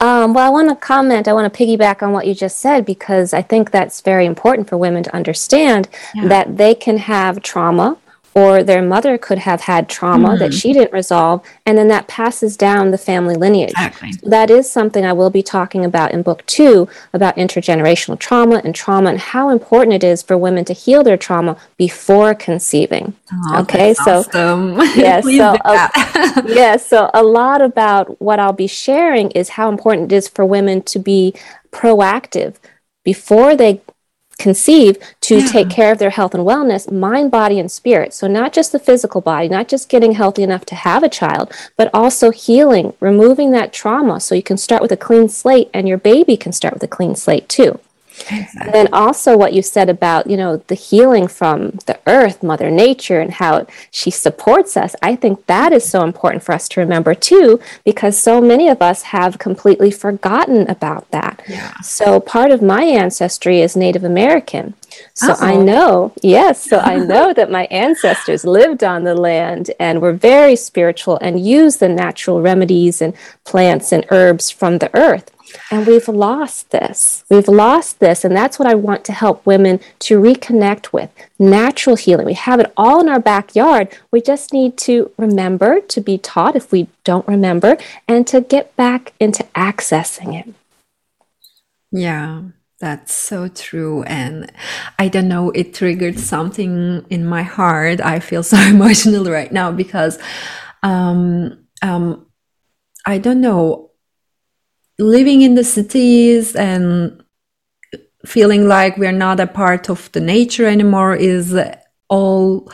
Um, 0.00 0.32
well, 0.32 0.46
I 0.46 0.48
want 0.48 0.68
to 0.68 0.76
comment, 0.76 1.26
I 1.26 1.32
want 1.32 1.52
to 1.52 1.58
piggyback 1.58 2.02
on 2.02 2.12
what 2.12 2.26
you 2.26 2.34
just 2.34 2.58
said 2.58 2.84
because 2.84 3.34
I 3.34 3.42
think 3.42 3.70
that's 3.70 4.00
very 4.00 4.26
important 4.26 4.68
for 4.68 4.76
women 4.76 5.02
to 5.02 5.14
understand 5.14 5.88
yeah. 6.14 6.28
that 6.28 6.56
they 6.56 6.74
can 6.74 6.98
have 6.98 7.42
trauma 7.42 7.98
or 8.34 8.62
their 8.62 8.82
mother 8.82 9.18
could 9.18 9.38
have 9.38 9.62
had 9.62 9.88
trauma 9.88 10.30
mm. 10.30 10.38
that 10.38 10.52
hmm. 10.52 10.56
she 10.56 10.72
didn't 10.72 10.92
resolve, 10.92 11.44
and 11.66 11.76
then 11.76 11.88
that 11.88 12.06
passes 12.08 12.56
down 12.56 12.90
the 12.90 12.98
family 12.98 13.34
lineage. 13.34 13.70
Exactly. 13.70 14.12
that 14.22 14.50
is 14.50 14.70
something 14.70 15.04
I 15.04 15.12
will 15.12 15.30
be 15.30 15.42
talking 15.42 15.84
about 15.84 16.12
in 16.12 16.22
book 16.22 16.44
two 16.46 16.88
about 17.12 17.36
intergenerational 17.36 18.18
trauma 18.18 18.60
and 18.64 18.74
trauma 18.74 19.10
and 19.10 19.18
how 19.18 19.48
important 19.48 19.94
it 19.94 20.04
is 20.04 20.22
for 20.22 20.36
women 20.36 20.64
to 20.66 20.72
heal 20.72 21.02
their 21.02 21.16
trauma 21.16 21.56
before 21.76 22.34
conceiving. 22.34 23.14
Oh, 23.32 23.60
okay, 23.62 23.94
so 23.94 24.18
awesome. 24.18 24.76
yes, 24.96 25.24
so 25.24 25.56
a, 25.64 26.44
yes, 26.46 26.86
so 26.86 27.10
a 27.14 27.22
lot 27.22 27.60
about 27.60 28.20
what 28.20 28.38
I'll 28.38 28.52
be 28.52 28.66
sharing 28.66 29.30
is 29.32 29.50
how 29.50 29.68
important 29.68 30.12
it 30.12 30.16
is 30.16 30.28
for 30.28 30.44
women 30.44 30.82
to 30.82 30.98
be 30.98 31.34
proactive 31.70 32.56
before 33.04 33.56
they 33.56 33.80
conceive 34.38 34.96
to 35.22 35.38
yeah. 35.38 35.46
take 35.46 35.68
care 35.68 35.92
of 35.92 35.98
their 35.98 36.10
health 36.10 36.34
and 36.34 36.46
wellness, 36.46 36.90
mind, 36.90 37.30
body, 37.30 37.58
and 37.58 37.70
spirit. 37.70 38.14
So, 38.14 38.26
not 38.26 38.52
just 38.52 38.72
the 38.72 38.78
physical 38.78 39.20
body, 39.20 39.48
not 39.48 39.68
just 39.68 39.88
getting 39.88 40.12
healthy 40.12 40.42
enough 40.42 40.64
to 40.66 40.74
have 40.74 41.02
a 41.02 41.08
child, 41.08 41.52
but 41.76 41.90
also 41.92 42.30
healing, 42.30 42.94
removing 43.00 43.50
that 43.52 43.72
trauma 43.72 44.20
so 44.20 44.34
you 44.34 44.42
can 44.42 44.56
start 44.56 44.80
with 44.82 44.92
a 44.92 44.96
clean 44.96 45.28
slate 45.28 45.70
and 45.74 45.88
your 45.88 45.98
baby 45.98 46.36
can 46.36 46.52
start 46.52 46.74
with 46.74 46.82
a 46.82 46.88
clean 46.88 47.14
slate 47.14 47.48
too. 47.48 47.78
And 48.30 48.72
then 48.72 48.88
also 48.92 49.36
what 49.36 49.52
you 49.52 49.62
said 49.62 49.88
about, 49.88 50.28
you 50.28 50.36
know, 50.36 50.58
the 50.66 50.74
healing 50.74 51.28
from 51.28 51.78
the 51.86 51.98
earth, 52.06 52.42
Mother 52.42 52.70
Nature, 52.70 53.20
and 53.20 53.32
how 53.32 53.66
she 53.90 54.10
supports 54.10 54.76
us. 54.76 54.94
I 55.02 55.16
think 55.16 55.46
that 55.46 55.72
is 55.72 55.88
so 55.88 56.04
important 56.04 56.42
for 56.42 56.52
us 56.52 56.68
to 56.70 56.80
remember 56.80 57.14
too, 57.14 57.60
because 57.84 58.18
so 58.18 58.40
many 58.40 58.68
of 58.68 58.82
us 58.82 59.02
have 59.02 59.38
completely 59.38 59.90
forgotten 59.90 60.68
about 60.68 61.10
that. 61.10 61.42
Yeah. 61.48 61.74
So 61.80 62.20
part 62.20 62.50
of 62.50 62.62
my 62.62 62.82
ancestry 62.82 63.60
is 63.60 63.76
Native 63.76 64.04
American. 64.04 64.74
So 65.14 65.34
I 65.34 65.56
know, 65.56 66.12
yes, 66.22 66.64
so 66.68 66.78
I 66.78 66.96
know 67.12 67.32
that 67.32 67.50
my 67.50 67.64
ancestors 67.66 68.44
lived 68.44 68.84
on 68.84 69.04
the 69.04 69.14
land 69.14 69.70
and 69.78 70.00
were 70.00 70.12
very 70.12 70.56
spiritual 70.56 71.18
and 71.20 71.44
used 71.44 71.80
the 71.80 71.88
natural 71.88 72.40
remedies 72.40 73.02
and 73.02 73.14
plants 73.44 73.92
and 73.92 74.06
herbs 74.10 74.50
from 74.50 74.78
the 74.78 74.94
earth. 74.96 75.30
And 75.70 75.86
we've 75.86 76.08
lost 76.08 76.70
this. 76.70 77.24
We've 77.30 77.48
lost 77.48 78.00
this. 78.00 78.24
And 78.24 78.36
that's 78.36 78.58
what 78.58 78.68
I 78.68 78.74
want 78.74 79.04
to 79.06 79.12
help 79.12 79.44
women 79.46 79.80
to 80.00 80.20
reconnect 80.20 80.92
with 80.92 81.10
natural 81.38 81.96
healing. 81.96 82.26
We 82.26 82.34
have 82.34 82.60
it 82.60 82.72
all 82.76 83.00
in 83.00 83.08
our 83.08 83.20
backyard. 83.20 83.88
We 84.10 84.20
just 84.20 84.52
need 84.52 84.76
to 84.78 85.10
remember 85.16 85.80
to 85.80 86.00
be 86.00 86.18
taught 86.18 86.56
if 86.56 86.70
we 86.72 86.88
don't 87.04 87.26
remember 87.26 87.76
and 88.06 88.26
to 88.26 88.40
get 88.40 88.74
back 88.76 89.12
into 89.18 89.44
accessing 89.54 90.38
it. 90.38 90.54
Yeah. 91.90 92.42
That's 92.80 93.12
so 93.12 93.48
true. 93.48 94.04
And 94.04 94.52
I 94.98 95.08
don't 95.08 95.28
know, 95.28 95.50
it 95.50 95.74
triggered 95.74 96.18
something 96.18 97.04
in 97.10 97.26
my 97.26 97.42
heart. 97.42 98.00
I 98.00 98.20
feel 98.20 98.42
so 98.44 98.56
emotional 98.58 99.24
right 99.24 99.52
now 99.52 99.72
because, 99.72 100.18
um, 100.82 101.66
um, 101.82 102.26
I 103.06 103.18
don't 103.18 103.40
know 103.40 103.88
living 104.98 105.42
in 105.42 105.54
the 105.54 105.64
cities 105.64 106.56
and 106.56 107.22
feeling 108.26 108.66
like 108.66 108.96
we're 108.96 109.12
not 109.12 109.40
a 109.40 109.46
part 109.46 109.88
of 109.88 110.10
the 110.12 110.20
nature 110.20 110.66
anymore 110.66 111.14
is 111.14 111.56
all 112.08 112.70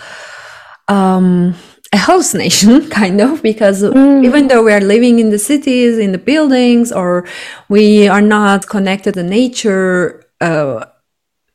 um, 0.88 1.54
a 1.94 1.96
host 1.96 2.34
nation 2.34 2.90
kind 3.00 3.20
of, 3.20 3.42
because 3.42 3.82
mm. 3.82 4.24
even 4.24 4.48
though 4.48 4.64
we 4.64 4.72
are 4.72 4.80
living 4.80 5.20
in 5.20 5.30
the 5.30 5.38
cities, 5.38 5.96
in 5.96 6.10
the 6.12 6.18
buildings, 6.18 6.92
or 6.92 7.26
we 7.68 8.08
are 8.08 8.20
not 8.20 8.66
connected 8.66 9.14
to 9.14 9.22
nature 9.22 10.24
uh, 10.40 10.84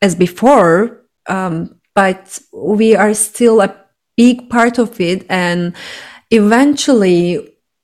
as 0.02 0.16
before, 0.16 1.02
um, 1.28 1.76
but 1.94 2.40
we 2.54 2.96
are 2.96 3.14
still 3.14 3.60
a 3.62 3.76
big 4.16 4.50
part 4.50 4.80
of 4.80 5.00
it. 5.02 5.26
And 5.30 5.76
eventually, 6.32 7.24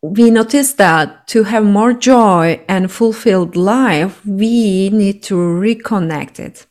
we 0.01 0.29
notice 0.29 0.73
that 0.73 1.27
to 1.27 1.43
have 1.43 1.65
more 1.65 1.93
joy 1.93 2.63
and 2.69 2.91
fulfilled 2.91 3.55
life, 3.55 4.25
we 4.25 4.89
need 4.91 5.23
to 5.23 5.35
reconnect 5.35 6.39
it. 6.39 6.65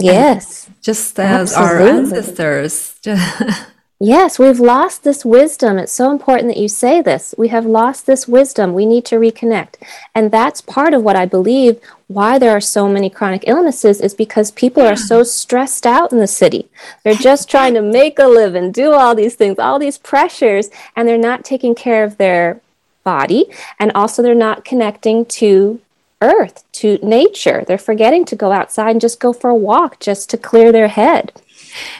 Yes. 0.00 0.68
Just 0.80 1.18
as 1.18 1.54
Absolutely. 1.54 1.90
our 1.90 1.98
ancestors. 1.98 2.94
Yes, 4.00 4.38
we've 4.38 4.60
lost 4.60 5.02
this 5.02 5.24
wisdom. 5.24 5.76
It's 5.76 5.90
so 5.90 6.12
important 6.12 6.46
that 6.46 6.60
you 6.60 6.68
say 6.68 7.02
this. 7.02 7.34
We 7.36 7.48
have 7.48 7.66
lost 7.66 8.06
this 8.06 8.28
wisdom. 8.28 8.72
We 8.72 8.86
need 8.86 9.04
to 9.06 9.16
reconnect. 9.16 9.74
And 10.14 10.30
that's 10.30 10.60
part 10.60 10.94
of 10.94 11.02
what 11.02 11.16
I 11.16 11.26
believe 11.26 11.80
why 12.06 12.38
there 12.38 12.52
are 12.52 12.60
so 12.60 12.88
many 12.88 13.10
chronic 13.10 13.42
illnesses 13.48 14.00
is 14.00 14.14
because 14.14 14.52
people 14.52 14.84
are 14.84 14.94
so 14.94 15.24
stressed 15.24 15.84
out 15.84 16.12
in 16.12 16.18
the 16.18 16.28
city. 16.28 16.68
They're 17.02 17.14
just 17.14 17.50
trying 17.50 17.74
to 17.74 17.82
make 17.82 18.20
a 18.20 18.28
living, 18.28 18.70
do 18.70 18.92
all 18.92 19.16
these 19.16 19.34
things, 19.34 19.58
all 19.58 19.80
these 19.80 19.98
pressures, 19.98 20.70
and 20.94 21.08
they're 21.08 21.18
not 21.18 21.44
taking 21.44 21.74
care 21.74 22.04
of 22.04 22.18
their 22.18 22.60
body. 23.02 23.46
And 23.80 23.90
also, 23.96 24.22
they're 24.22 24.34
not 24.34 24.64
connecting 24.64 25.26
to 25.26 25.80
earth, 26.20 26.64
to 26.72 26.98
nature. 27.02 27.64
They're 27.66 27.78
forgetting 27.78 28.24
to 28.26 28.36
go 28.36 28.52
outside 28.52 28.90
and 28.90 29.00
just 29.00 29.20
go 29.20 29.32
for 29.32 29.50
a 29.50 29.54
walk 29.54 30.00
just 30.00 30.30
to 30.30 30.36
clear 30.38 30.72
their 30.72 30.88
head. 30.88 31.32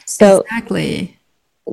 So, 0.05 0.41
exactly 0.41 1.19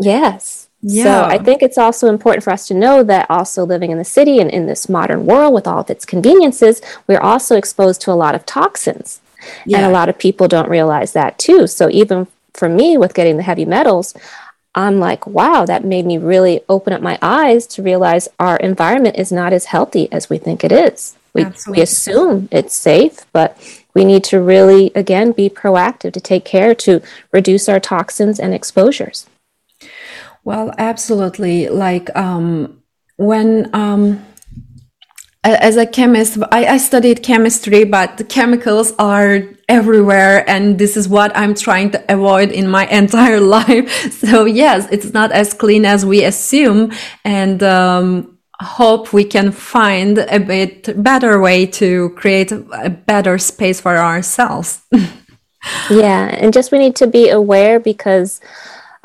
Yes. 0.02 0.68
Yeah. 0.82 1.04
So 1.04 1.24
I 1.24 1.38
think 1.44 1.64
it's 1.64 1.78
also 1.78 2.08
important 2.08 2.44
for 2.44 2.52
us 2.52 2.68
to 2.68 2.74
know 2.74 3.02
that 3.04 3.30
also 3.30 3.66
living 3.66 3.92
in 3.92 3.98
the 3.98 4.06
city 4.06 4.40
and 4.40 4.52
in 4.52 4.68
this 4.68 4.88
modern 4.88 5.26
world 5.26 5.54
with 5.54 5.68
all 5.68 5.80
of 5.80 5.90
its 5.90 6.06
conveniences, 6.06 6.82
we're 7.08 7.20
also 7.20 7.56
exposed 7.56 8.02
to 8.02 8.12
a 8.12 8.14
lot 8.14 8.36
of 8.36 8.46
toxins. 8.46 9.20
Yeah. 9.66 9.78
And 9.78 9.86
a 9.88 9.90
lot 9.90 10.10
of 10.10 10.18
people 10.18 10.48
don't 10.48 10.70
realize 10.70 11.14
that 11.14 11.40
too. 11.40 11.66
So 11.68 11.90
even 11.90 12.28
for 12.54 12.70
me 12.70 12.98
with 12.98 13.14
getting 13.14 13.38
the 13.38 13.44
heavy 13.44 13.66
metals, 13.66 14.14
I'm 14.76 15.00
like, 15.00 15.26
wow, 15.26 15.66
that 15.66 15.86
made 15.86 16.06
me 16.06 16.18
really 16.18 16.62
open 16.68 16.94
up 16.94 17.02
my 17.02 17.18
eyes 17.22 17.66
to 17.68 17.82
realize 17.82 18.28
our 18.40 18.58
environment 18.58 19.16
is 19.16 19.32
not 19.32 19.54
as 19.54 19.66
healthy 19.66 20.12
as 20.12 20.30
we 20.30 20.38
think 20.38 20.64
it 20.64 20.72
is. 20.72 21.16
We, 21.36 21.46
we 21.68 21.82
assume 21.82 22.48
it's 22.50 22.76
safe, 22.76 23.26
but 23.34 23.58
we 23.94 24.06
need 24.06 24.24
to 24.26 24.42
really, 24.42 24.92
again, 24.96 25.34
be 25.34 25.50
proactive 25.50 26.14
to 26.14 26.22
take 26.22 26.46
care 26.46 26.74
to 26.76 27.02
reduce 27.32 27.68
our 27.70 27.80
toxins 27.80 28.40
and 28.40 28.54
exposures. 28.54 29.28
Well, 30.46 30.74
absolutely. 30.78 31.68
Like 31.70 32.16
um, 32.16 32.82
when 33.18 33.70
um, 33.74 34.26
as 35.44 35.76
a 35.78 35.86
chemist, 35.86 36.38
I, 36.52 36.66
I, 36.66 36.78
studied 36.78 37.22
chemistry, 37.22 37.84
but 37.84 38.18
the 38.18 38.24
chemicals 38.24 38.94
are 38.98 39.44
everywhere. 39.70 40.50
And 40.50 40.80
this 40.80 40.96
is 40.96 41.08
what 41.08 41.36
I'm 41.36 41.54
trying 41.54 41.92
to 41.92 42.14
avoid 42.14 42.52
in 42.52 42.68
my 42.68 42.86
entire 43.02 43.40
life. 43.40 44.14
So 44.14 44.46
yes, 44.46 44.88
it's 44.92 45.14
not 45.14 45.32
as 45.32 45.54
clean 45.54 45.86
as 45.86 46.06
we 46.06 46.24
assume. 46.24 46.94
And, 47.24 47.62
um, 47.62 48.35
hope 48.64 49.14
we 49.14 49.24
can 49.24 49.52
find 49.52 50.18
a 50.18 50.40
bit 50.40 51.02
better 51.02 51.40
way 51.40 51.66
to 51.66 52.10
create 52.12 52.52
a 52.52 52.90
better 52.90 53.38
space 53.38 53.82
for 53.82 53.98
ourselves. 53.98 54.82
yeah. 55.90 56.28
And 56.40 56.54
just 56.54 56.72
we 56.72 56.80
need 56.80 56.96
to 56.98 57.08
be 57.08 57.30
aware 57.30 57.80
because 57.80 58.40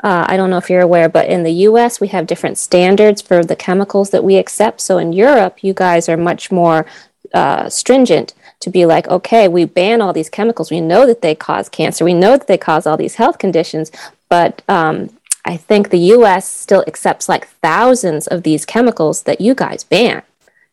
uh, 0.03 0.25
I 0.27 0.37
don't 0.37 0.49
know 0.49 0.57
if 0.57 0.69
you're 0.69 0.81
aware, 0.81 1.09
but 1.09 1.27
in 1.27 1.43
the 1.43 1.51
US, 1.67 1.99
we 1.99 2.07
have 2.07 2.27
different 2.27 2.57
standards 2.57 3.21
for 3.21 3.43
the 3.43 3.55
chemicals 3.55 4.09
that 4.11 4.23
we 4.23 4.37
accept. 4.37 4.81
So 4.81 4.97
in 4.97 5.13
Europe, 5.13 5.63
you 5.63 5.73
guys 5.73 6.09
are 6.09 6.17
much 6.17 6.51
more 6.51 6.85
uh, 7.33 7.69
stringent 7.69 8.33
to 8.61 8.69
be 8.69 8.85
like, 8.85 9.07
okay, 9.07 9.47
we 9.47 9.65
ban 9.65 10.01
all 10.01 10.13
these 10.13 10.29
chemicals. 10.29 10.71
We 10.71 10.81
know 10.81 11.05
that 11.05 11.21
they 11.21 11.35
cause 11.35 11.69
cancer. 11.69 12.05
We 12.05 12.13
know 12.13 12.37
that 12.37 12.47
they 12.47 12.57
cause 12.57 12.87
all 12.87 12.97
these 12.97 13.15
health 13.15 13.37
conditions. 13.37 13.91
But 14.29 14.61
um, 14.67 15.09
I 15.45 15.57
think 15.57 15.89
the 15.89 15.99
US 16.15 16.47
still 16.47 16.83
accepts 16.87 17.27
like 17.27 17.47
thousands 17.47 18.27
of 18.27 18.43
these 18.43 18.65
chemicals 18.65 19.23
that 19.23 19.41
you 19.41 19.55
guys 19.55 19.83
ban. 19.83 20.23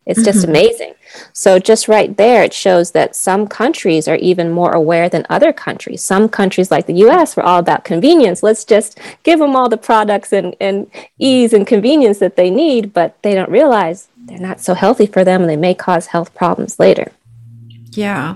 It's 0.05 0.23
just 0.23 0.39
mm-hmm. 0.39 0.49
amazing. 0.49 0.93
So, 1.33 1.59
just 1.59 1.87
right 1.87 2.15
there, 2.17 2.43
it 2.43 2.53
shows 2.53 2.91
that 2.91 3.15
some 3.15 3.47
countries 3.47 4.07
are 4.07 4.15
even 4.15 4.49
more 4.49 4.71
aware 4.71 5.07
than 5.07 5.25
other 5.29 5.53
countries. 5.53 6.03
Some 6.03 6.29
countries, 6.29 6.71
like 6.71 6.87
the 6.87 7.01
US, 7.05 7.35
were 7.35 7.43
all 7.43 7.59
about 7.59 7.83
convenience. 7.83 8.41
Let's 8.41 8.63
just 8.63 8.99
give 9.21 9.37
them 9.37 9.55
all 9.55 9.69
the 9.69 9.77
products 9.77 10.33
and, 10.33 10.55
and 10.59 10.89
ease 11.19 11.53
and 11.53 11.67
convenience 11.67 12.17
that 12.19 12.37
they 12.37 12.49
need, 12.49 12.91
but 12.91 13.21
they 13.21 13.35
don't 13.35 13.51
realize 13.51 14.07
they're 14.17 14.39
not 14.39 14.61
so 14.61 14.73
healthy 14.73 15.05
for 15.05 15.23
them 15.23 15.41
and 15.41 15.49
they 15.49 15.57
may 15.57 15.75
cause 15.75 16.07
health 16.07 16.33
problems 16.33 16.79
later. 16.79 17.11
Yeah, 17.91 18.35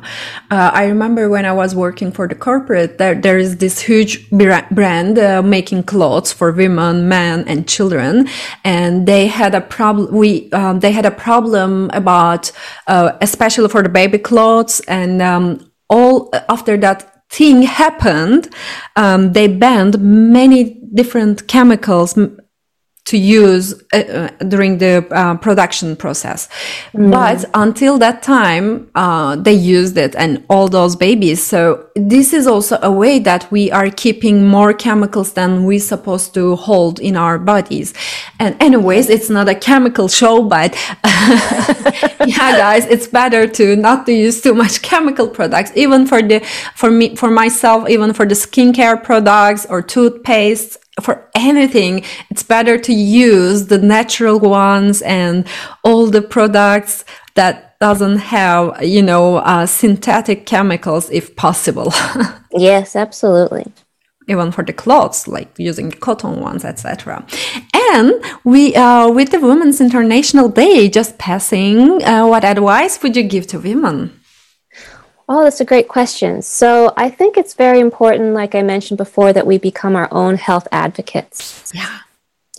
uh, 0.50 0.72
I 0.74 0.86
remember 0.86 1.30
when 1.30 1.46
I 1.46 1.52
was 1.52 1.76
working 1.76 2.12
for 2.12 2.28
the 2.28 2.34
corporate, 2.34 2.98
there 2.98 3.14
there 3.14 3.38
is 3.38 3.58
this 3.58 3.80
huge 3.80 4.28
brand 4.32 5.20
uh, 5.20 5.44
making 5.44 5.84
clothes 5.84 6.32
for 6.34 6.52
women, 6.52 7.08
men, 7.08 7.48
and 7.48 7.68
children, 7.68 8.28
and 8.64 9.06
they 9.08 9.28
had 9.28 9.54
a 9.54 9.62
problem. 9.62 10.16
We 10.16 10.52
um, 10.54 10.80
they 10.80 10.92
had 10.92 11.06
a 11.06 11.12
problem 11.12 11.92
about, 11.94 12.52
uh, 12.88 13.12
especially 13.22 13.70
for 13.70 13.84
the 13.84 13.90
baby 13.90 14.18
clothes, 14.18 14.80
and 14.88 15.22
um, 15.22 15.72
all 15.88 16.32
after 16.50 16.76
that 16.78 17.24
thing 17.30 17.62
happened, 17.62 18.50
um, 18.96 19.34
they 19.34 19.48
banned 19.48 20.00
many 20.02 20.82
different 20.96 21.48
chemicals 21.48 22.18
to 23.06 23.18
use 23.18 23.74
uh, 23.92 23.98
uh, 23.98 24.28
during 24.48 24.78
the 24.78 25.06
uh, 25.12 25.36
production 25.36 25.96
process. 25.96 26.48
Mm. 26.94 27.12
But 27.12 27.46
until 27.54 27.98
that 28.00 28.24
time, 28.24 28.90
uh, 28.96 29.36
they 29.36 29.54
used 29.54 29.98
it 29.98 30.16
and 30.16 30.44
all 30.50 30.70
those 30.70 30.96
babies. 30.96 31.44
So 31.44 31.90
this 31.96 32.32
is 32.32 32.48
also 32.48 32.80
a 32.82 32.92
way 32.92 33.20
that 33.20 33.52
we 33.52 33.70
are 33.72 33.90
keeping 33.90 34.48
more 34.48 34.74
chemicals 34.74 35.34
than 35.34 35.66
we 35.66 35.80
supposed 35.80 36.34
to 36.36 36.56
hold 36.56 37.02
in 37.02 37.18
our 37.18 37.38
bodies. 37.38 37.94
And 38.40 38.56
anyways, 38.62 39.10
it's 39.10 39.30
not 39.30 39.50
a 39.50 39.56
chemical 39.56 40.08
show, 40.08 40.42
but 40.42 40.74
yeah, 42.26 42.58
guys, 42.58 42.86
it's 42.86 43.08
better 43.08 43.48
to 43.48 43.76
not 43.76 44.06
to 44.06 44.14
use 44.14 44.42
too 44.42 44.54
much 44.54 44.82
chemical 44.82 45.28
products, 45.28 45.74
even 45.76 46.08
for 46.08 46.22
the, 46.22 46.40
for 46.74 46.90
me, 46.90 47.18
for 47.18 47.30
myself, 47.30 47.90
even 47.90 48.14
for 48.14 48.26
the 48.26 48.36
skincare 48.36 49.04
products 49.04 49.66
or 49.66 49.82
toothpaste 49.82 50.78
for 51.02 51.30
anything, 51.36 52.04
it's 52.30 52.44
better 52.44 52.78
to 52.78 52.94
use 52.94 53.68
the 53.68 53.78
natural 53.78 54.40
ones 54.40 55.02
and 55.02 55.48
all 55.84 56.08
the 56.08 56.22
products 56.22 57.04
that 57.36 57.80
doesn't 57.80 58.18
have, 58.18 58.84
you 58.84 59.02
know, 59.02 59.38
uh, 59.38 59.66
synthetic 59.66 60.46
chemicals 60.46 61.10
if 61.10 61.36
possible. 61.36 61.92
yes, 62.52 62.96
absolutely. 62.96 63.66
Even 64.30 64.52
for 64.52 64.64
the 64.64 64.72
clothes, 64.72 65.28
like 65.28 65.50
using 65.58 65.92
cotton 65.92 66.40
ones, 66.40 66.64
etc. 66.64 67.26
And 67.74 68.24
we, 68.46 68.74
uh, 68.76 69.10
with 69.10 69.32
the 69.32 69.40
Women's 69.40 69.82
International 69.82 70.48
Day 70.48 70.88
just 70.88 71.18
passing, 71.18 72.02
uh, 72.04 72.26
what 72.28 72.46
advice 72.46 73.02
would 73.04 73.18
you 73.18 73.24
give 73.24 73.48
to 73.48 73.60
women? 73.60 74.18
Oh, 75.36 75.44
that's 75.44 75.62
a 75.62 75.66
great 75.66 75.88
question. 75.88 76.44
So 76.44 76.94
I 76.96 77.10
think 77.10 77.38
it's 77.38 77.56
very 77.56 77.80
important, 77.80 78.36
like 78.36 78.54
I 78.54 78.62
mentioned 78.62 79.00
before, 79.00 79.34
that 79.34 79.48
we 79.48 79.58
become 79.58 79.96
our 79.96 80.08
own 80.12 80.36
health 80.36 80.68
advocates. 80.72 81.72
Yeah. 81.74 82.02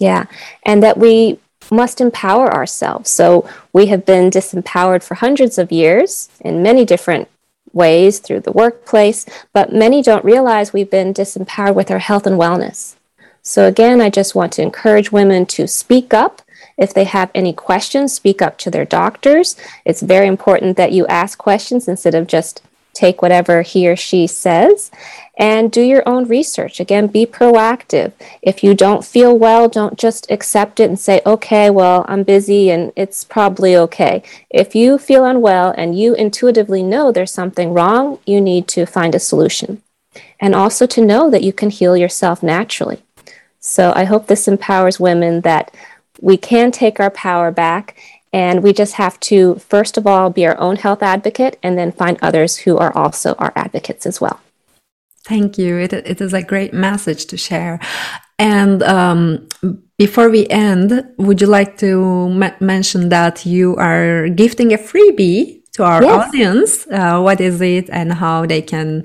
Yeah. 0.01 0.25
And 0.65 0.83
that 0.83 0.99
we 0.99 1.39
must 1.71 2.01
empower 2.01 2.53
ourselves. 2.53 3.11
So 3.11 3.49
we 3.73 3.87
have 3.87 4.05
been 4.05 4.29
disempowered 4.29 5.05
for 5.05 5.15
hundreds 5.15 5.57
of 5.57 5.71
years 5.71 6.29
in 6.41 6.65
many 6.65 6.85
different 6.85 7.29
ways 7.73 8.19
through 8.19 8.41
the 8.41 8.51
workplace, 8.51 9.25
but 9.53 9.73
many 9.73 10.03
don't 10.03 10.25
realize 10.25 10.73
we've 10.73 10.91
been 10.91 11.15
disempowered 11.15 11.77
with 11.77 11.93
our 11.93 12.01
health 12.01 12.27
and 12.27 12.41
wellness. 12.41 12.97
So 13.41 13.69
again, 13.69 14.01
I 14.01 14.11
just 14.11 14.35
want 14.35 14.53
to 14.55 14.63
encourage 14.63 15.13
women 15.13 15.47
to 15.47 15.69
speak 15.69 16.13
up 16.13 16.43
if 16.77 16.93
they 16.93 17.05
have 17.05 17.31
any 17.35 17.53
questions, 17.53 18.13
speak 18.13 18.43
up 18.43 18.59
to 18.59 18.71
their 18.71 18.85
doctors. 18.85 19.57
It's 19.85 20.03
very 20.03 20.27
important 20.27 20.77
that 20.77 20.93
you 20.93 21.07
ask 21.07 21.39
questions 21.39 21.89
instead 21.89 22.15
of 22.15 22.27
just 22.27 22.63
take 22.95 23.21
whatever 23.21 23.63
he 23.63 23.89
or 23.89 23.97
she 23.97 24.27
says 24.27 24.91
and 25.37 25.73
do 25.73 25.83
your 25.83 26.09
own 26.09 26.27
research. 26.27 26.79
Again, 26.79 27.09
be 27.09 27.27
proactive. 27.27 28.13
If 28.41 28.63
you 28.63 28.73
don't 28.73 29.05
feel 29.05 29.37
well, 29.37 29.69
don't 29.69 29.99
just 29.99 30.31
accept 30.31 30.79
it 30.79 30.89
and 30.89 30.99
say, 30.99 31.21
okay, 31.27 31.71
well, 31.71 32.05
I'm 32.09 32.23
busy 32.23 32.71
and 32.71 32.93
it's 32.95 33.25
probably 33.25 33.77
okay. 33.77 34.23
If 34.49 34.75
you 34.75 34.97
feel 34.97 35.25
unwell 35.25 35.75
and 35.77 35.99
you 35.99 36.15
intuitively 36.15 36.83
know 36.83 37.11
there's 37.11 37.33
something 37.33 37.75
wrong, 37.75 38.21
you 38.27 38.41
need 38.41 38.69
to 38.69 38.87
find 38.87 39.15
a 39.15 39.21
solution. 39.21 39.83
And 40.39 40.55
also 40.55 40.87
to 40.87 41.05
know 41.05 41.31
that 41.31 41.43
you 41.43 41.53
can 41.53 41.71
heal 41.71 41.97
yourself 41.97 42.43
naturally. 42.43 43.03
So 43.59 43.93
I 43.97 44.05
hope 44.05 44.27
this 44.27 44.47
empowers 44.47 45.01
women 45.01 45.41
that 45.41 45.75
we 46.25 46.39
can 46.39 46.73
take 46.73 46.99
our 46.99 47.11
power 47.11 47.51
back. 47.51 47.97
And 48.33 48.65
we 48.65 48.73
just 48.73 48.95
have 48.95 49.21
to, 49.31 49.57
first 49.57 49.97
of 49.97 50.09
all, 50.09 50.29
be 50.31 50.45
our 50.45 50.59
own 50.59 50.77
health 50.77 51.03
advocate 51.03 51.57
and 51.63 51.79
then 51.79 51.93
find 51.93 52.19
others 52.21 52.57
who 52.57 52.77
are 52.79 52.93
also 52.97 53.35
our 53.35 53.53
advocates 53.55 54.07
as 54.07 54.21
well. 54.21 54.41
Thank 55.23 55.57
you. 55.57 55.79
It, 55.79 55.93
it 55.93 56.21
is 56.21 56.33
a 56.33 56.43
great 56.43 56.73
message 56.75 57.27
to 57.27 57.37
share. 57.37 57.79
And 58.39 58.83
um, 58.83 59.49
before 59.99 60.31
we 60.31 60.49
end, 60.49 61.07
would 61.19 61.41
you 61.41 61.47
like 61.47 61.79
to 61.79 62.29
mention 62.61 63.11
that 63.11 63.47
you 63.47 63.77
are 63.77 64.29
gifting 64.31 64.73
a 64.73 64.79
freebie 64.79 65.63
to 65.75 65.85
our 65.85 66.03
yes. 66.03 66.29
audience 66.29 66.87
uh, 66.89 67.21
what 67.21 67.41
is 67.41 67.61
it 67.61 67.89
and 67.91 68.13
how 68.13 68.47
they 68.47 68.63
can 68.63 69.05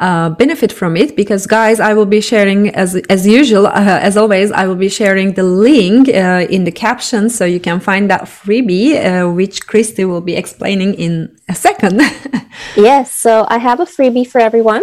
uh, 0.00 0.30
benefit 0.30 0.72
from 0.72 0.96
it? 0.96 1.16
Because 1.16 1.46
guys 1.46 1.80
i 1.80 1.94
will 1.94 2.06
be 2.06 2.20
sharing 2.20 2.74
as 2.74 2.96
as 3.08 3.26
usual 3.26 3.66
uh, 3.66 4.08
as 4.08 4.16
always 4.16 4.52
i 4.52 4.66
will 4.66 4.76
be 4.76 4.88
sharing 4.88 5.34
the 5.34 5.42
link 5.42 6.08
uh, 6.08 6.46
in 6.48 6.64
the 6.64 6.72
caption 6.72 7.30
so 7.30 7.44
you 7.44 7.60
can 7.60 7.80
find 7.80 8.10
that 8.10 8.22
freebie 8.22 8.96
uh, 8.96 9.30
which 9.30 9.66
Khristee 9.66 10.06
will 10.06 10.20
be 10.20 10.36
explaining 10.36 10.94
in 10.94 11.36
a 11.48 11.54
second. 11.54 12.02
Yes 12.76 13.16
so 13.16 13.46
i 13.48 13.58
have 13.58 13.80
a 13.80 13.86
freebie 13.86 14.26
for 14.26 14.40
everyone. 14.40 14.82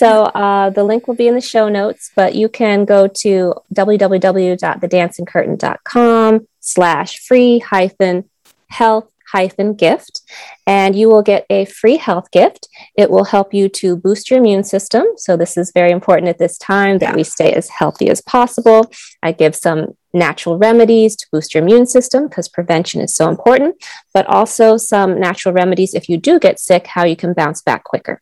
So 0.00 0.24
uh, 0.24 0.70
the 0.70 0.82
link 0.82 1.06
will 1.06 1.14
be 1.14 1.28
in 1.28 1.34
the 1.34 1.42
show 1.42 1.68
notes, 1.68 2.10
but 2.16 2.34
you 2.34 2.48
can 2.48 2.86
go 2.86 3.06
to 3.06 3.54
www.thedancingcurtain.com 3.74 6.48
slash 6.60 7.18
free 7.18 7.58
hyphen 7.58 8.30
health 8.68 9.10
hyphen 9.32 9.74
gift 9.74 10.22
and 10.66 10.96
you 10.96 11.08
will 11.08 11.22
get 11.22 11.46
a 11.50 11.64
free 11.64 11.96
health 11.96 12.30
gift 12.30 12.68
it 12.96 13.10
will 13.10 13.24
help 13.24 13.52
you 13.52 13.68
to 13.68 13.96
boost 13.96 14.30
your 14.30 14.38
immune 14.38 14.64
system 14.64 15.04
so 15.16 15.36
this 15.36 15.56
is 15.56 15.72
very 15.72 15.90
important 15.90 16.28
at 16.28 16.38
this 16.38 16.58
time 16.58 16.98
that 16.98 17.10
yeah. 17.10 17.16
we 17.16 17.24
stay 17.24 17.52
as 17.52 17.68
healthy 17.68 18.08
as 18.08 18.20
possible 18.22 18.90
i 19.22 19.32
give 19.32 19.54
some 19.54 19.94
natural 20.12 20.58
remedies 20.58 21.14
to 21.14 21.26
boost 21.32 21.54
your 21.54 21.62
immune 21.62 21.86
system 21.86 22.28
because 22.28 22.48
prevention 22.48 23.00
is 23.00 23.14
so 23.14 23.28
important 23.28 23.74
but 24.12 24.26
also 24.26 24.76
some 24.76 25.20
natural 25.20 25.54
remedies 25.54 25.94
if 25.94 26.08
you 26.08 26.16
do 26.16 26.38
get 26.40 26.58
sick 26.58 26.86
how 26.86 27.04
you 27.04 27.16
can 27.16 27.32
bounce 27.32 27.62
back 27.62 27.84
quicker 27.84 28.20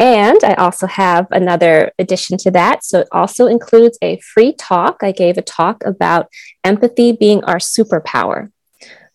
and 0.00 0.42
I 0.42 0.54
also 0.54 0.86
have 0.86 1.26
another 1.30 1.92
addition 1.98 2.38
to 2.38 2.50
that. 2.52 2.82
So 2.84 3.00
it 3.00 3.08
also 3.12 3.46
includes 3.46 3.98
a 4.00 4.18
free 4.20 4.54
talk. 4.54 5.02
I 5.02 5.12
gave 5.12 5.36
a 5.36 5.42
talk 5.42 5.84
about 5.84 6.28
empathy 6.64 7.12
being 7.12 7.44
our 7.44 7.58
superpower. 7.58 8.50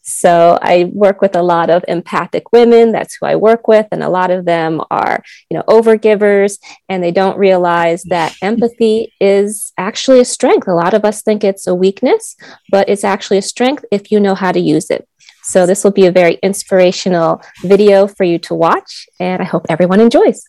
So 0.05 0.59
I 0.61 0.91
work 0.93 1.21
with 1.21 1.35
a 1.35 1.41
lot 1.41 1.69
of 1.69 1.83
empathic 1.87 2.51
women. 2.53 2.91
That's 2.91 3.17
who 3.19 3.25
I 3.25 3.35
work 3.35 3.67
with. 3.67 3.87
And 3.91 4.03
a 4.03 4.09
lot 4.09 4.29
of 4.29 4.45
them 4.45 4.81
are, 4.91 5.23
you 5.49 5.57
know, 5.57 5.63
overgivers 5.63 6.59
and 6.87 7.03
they 7.03 7.11
don't 7.11 7.37
realize 7.37 8.03
that 8.03 8.35
empathy 8.41 9.11
is 9.19 9.73
actually 9.77 10.19
a 10.19 10.25
strength. 10.25 10.67
A 10.67 10.73
lot 10.73 10.93
of 10.93 11.05
us 11.05 11.23
think 11.23 11.43
it's 11.43 11.65
a 11.65 11.73
weakness, 11.73 12.35
but 12.69 12.87
it's 12.87 13.03
actually 13.03 13.39
a 13.39 13.41
strength 13.41 13.83
if 13.91 14.11
you 14.11 14.19
know 14.19 14.35
how 14.35 14.51
to 14.51 14.59
use 14.59 14.91
it. 14.91 15.07
So 15.43 15.65
this 15.65 15.83
will 15.83 15.91
be 15.91 16.05
a 16.05 16.11
very 16.11 16.35
inspirational 16.41 17.41
video 17.63 18.07
for 18.07 18.23
you 18.23 18.39
to 18.39 18.55
watch, 18.55 19.07
and 19.19 19.41
I 19.43 19.45
hope 19.45 19.67
everyone 19.69 19.99
enjoys. 19.99 20.43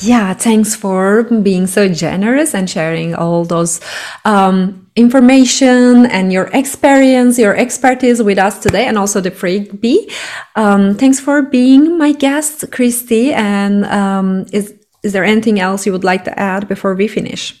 Yeah, 0.00 0.32
thanks 0.34 0.76
for 0.76 1.24
being 1.24 1.66
so 1.66 1.88
generous 1.88 2.54
and 2.54 2.70
sharing 2.70 3.14
all 3.14 3.44
those 3.44 3.80
um, 4.24 4.83
information 4.96 6.06
and 6.06 6.32
your 6.32 6.44
experience, 6.52 7.38
your 7.38 7.54
expertise 7.56 8.22
with 8.22 8.38
us 8.38 8.60
today, 8.60 8.86
and 8.86 8.96
also 8.96 9.20
the 9.20 9.30
freebie. 9.30 10.10
Um, 10.56 10.94
thanks 10.94 11.20
for 11.20 11.42
being 11.42 11.98
my 11.98 12.12
guest, 12.12 12.70
Khristee. 12.70 13.32
And 13.32 13.84
um, 13.86 14.46
is 14.52 14.72
is 15.02 15.12
there 15.12 15.24
anything 15.24 15.60
else 15.60 15.84
you 15.84 15.92
would 15.92 16.04
like 16.04 16.24
to 16.24 16.38
add 16.38 16.66
before 16.66 16.94
we 16.94 17.08
finish? 17.08 17.60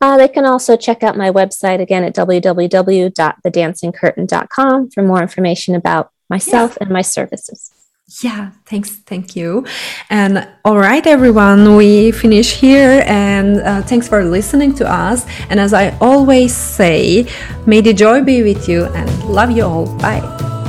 Uh, 0.00 0.16
they 0.16 0.28
can 0.28 0.44
also 0.44 0.76
check 0.76 1.02
out 1.02 1.16
my 1.16 1.30
website 1.30 1.80
again 1.80 2.04
at 2.04 2.14
www.thedancingcurtain.com 2.14 4.90
for 4.90 5.02
more 5.02 5.22
information 5.22 5.74
about 5.74 6.10
myself 6.28 6.72
yeah. 6.72 6.78
and 6.82 6.90
my 6.90 7.00
services. 7.02 7.72
Yeah, 8.22 8.50
thanks. 8.66 8.90
Thank 9.06 9.36
you. 9.36 9.64
And 10.10 10.48
all 10.64 10.78
right, 10.78 11.06
everyone, 11.06 11.76
we 11.76 12.10
finish 12.10 12.58
here. 12.58 13.04
And 13.06 13.60
uh, 13.60 13.82
thanks 13.82 14.08
for 14.08 14.24
listening 14.24 14.74
to 14.76 14.90
us. 14.90 15.24
And 15.48 15.60
as 15.60 15.72
I 15.72 15.96
always 16.00 16.54
say, 16.54 17.26
may 17.66 17.80
the 17.80 17.92
joy 17.92 18.22
be 18.22 18.42
with 18.42 18.68
you 18.68 18.86
and 18.86 19.24
love 19.24 19.52
you 19.52 19.64
all. 19.64 19.86
Bye. 19.98 20.59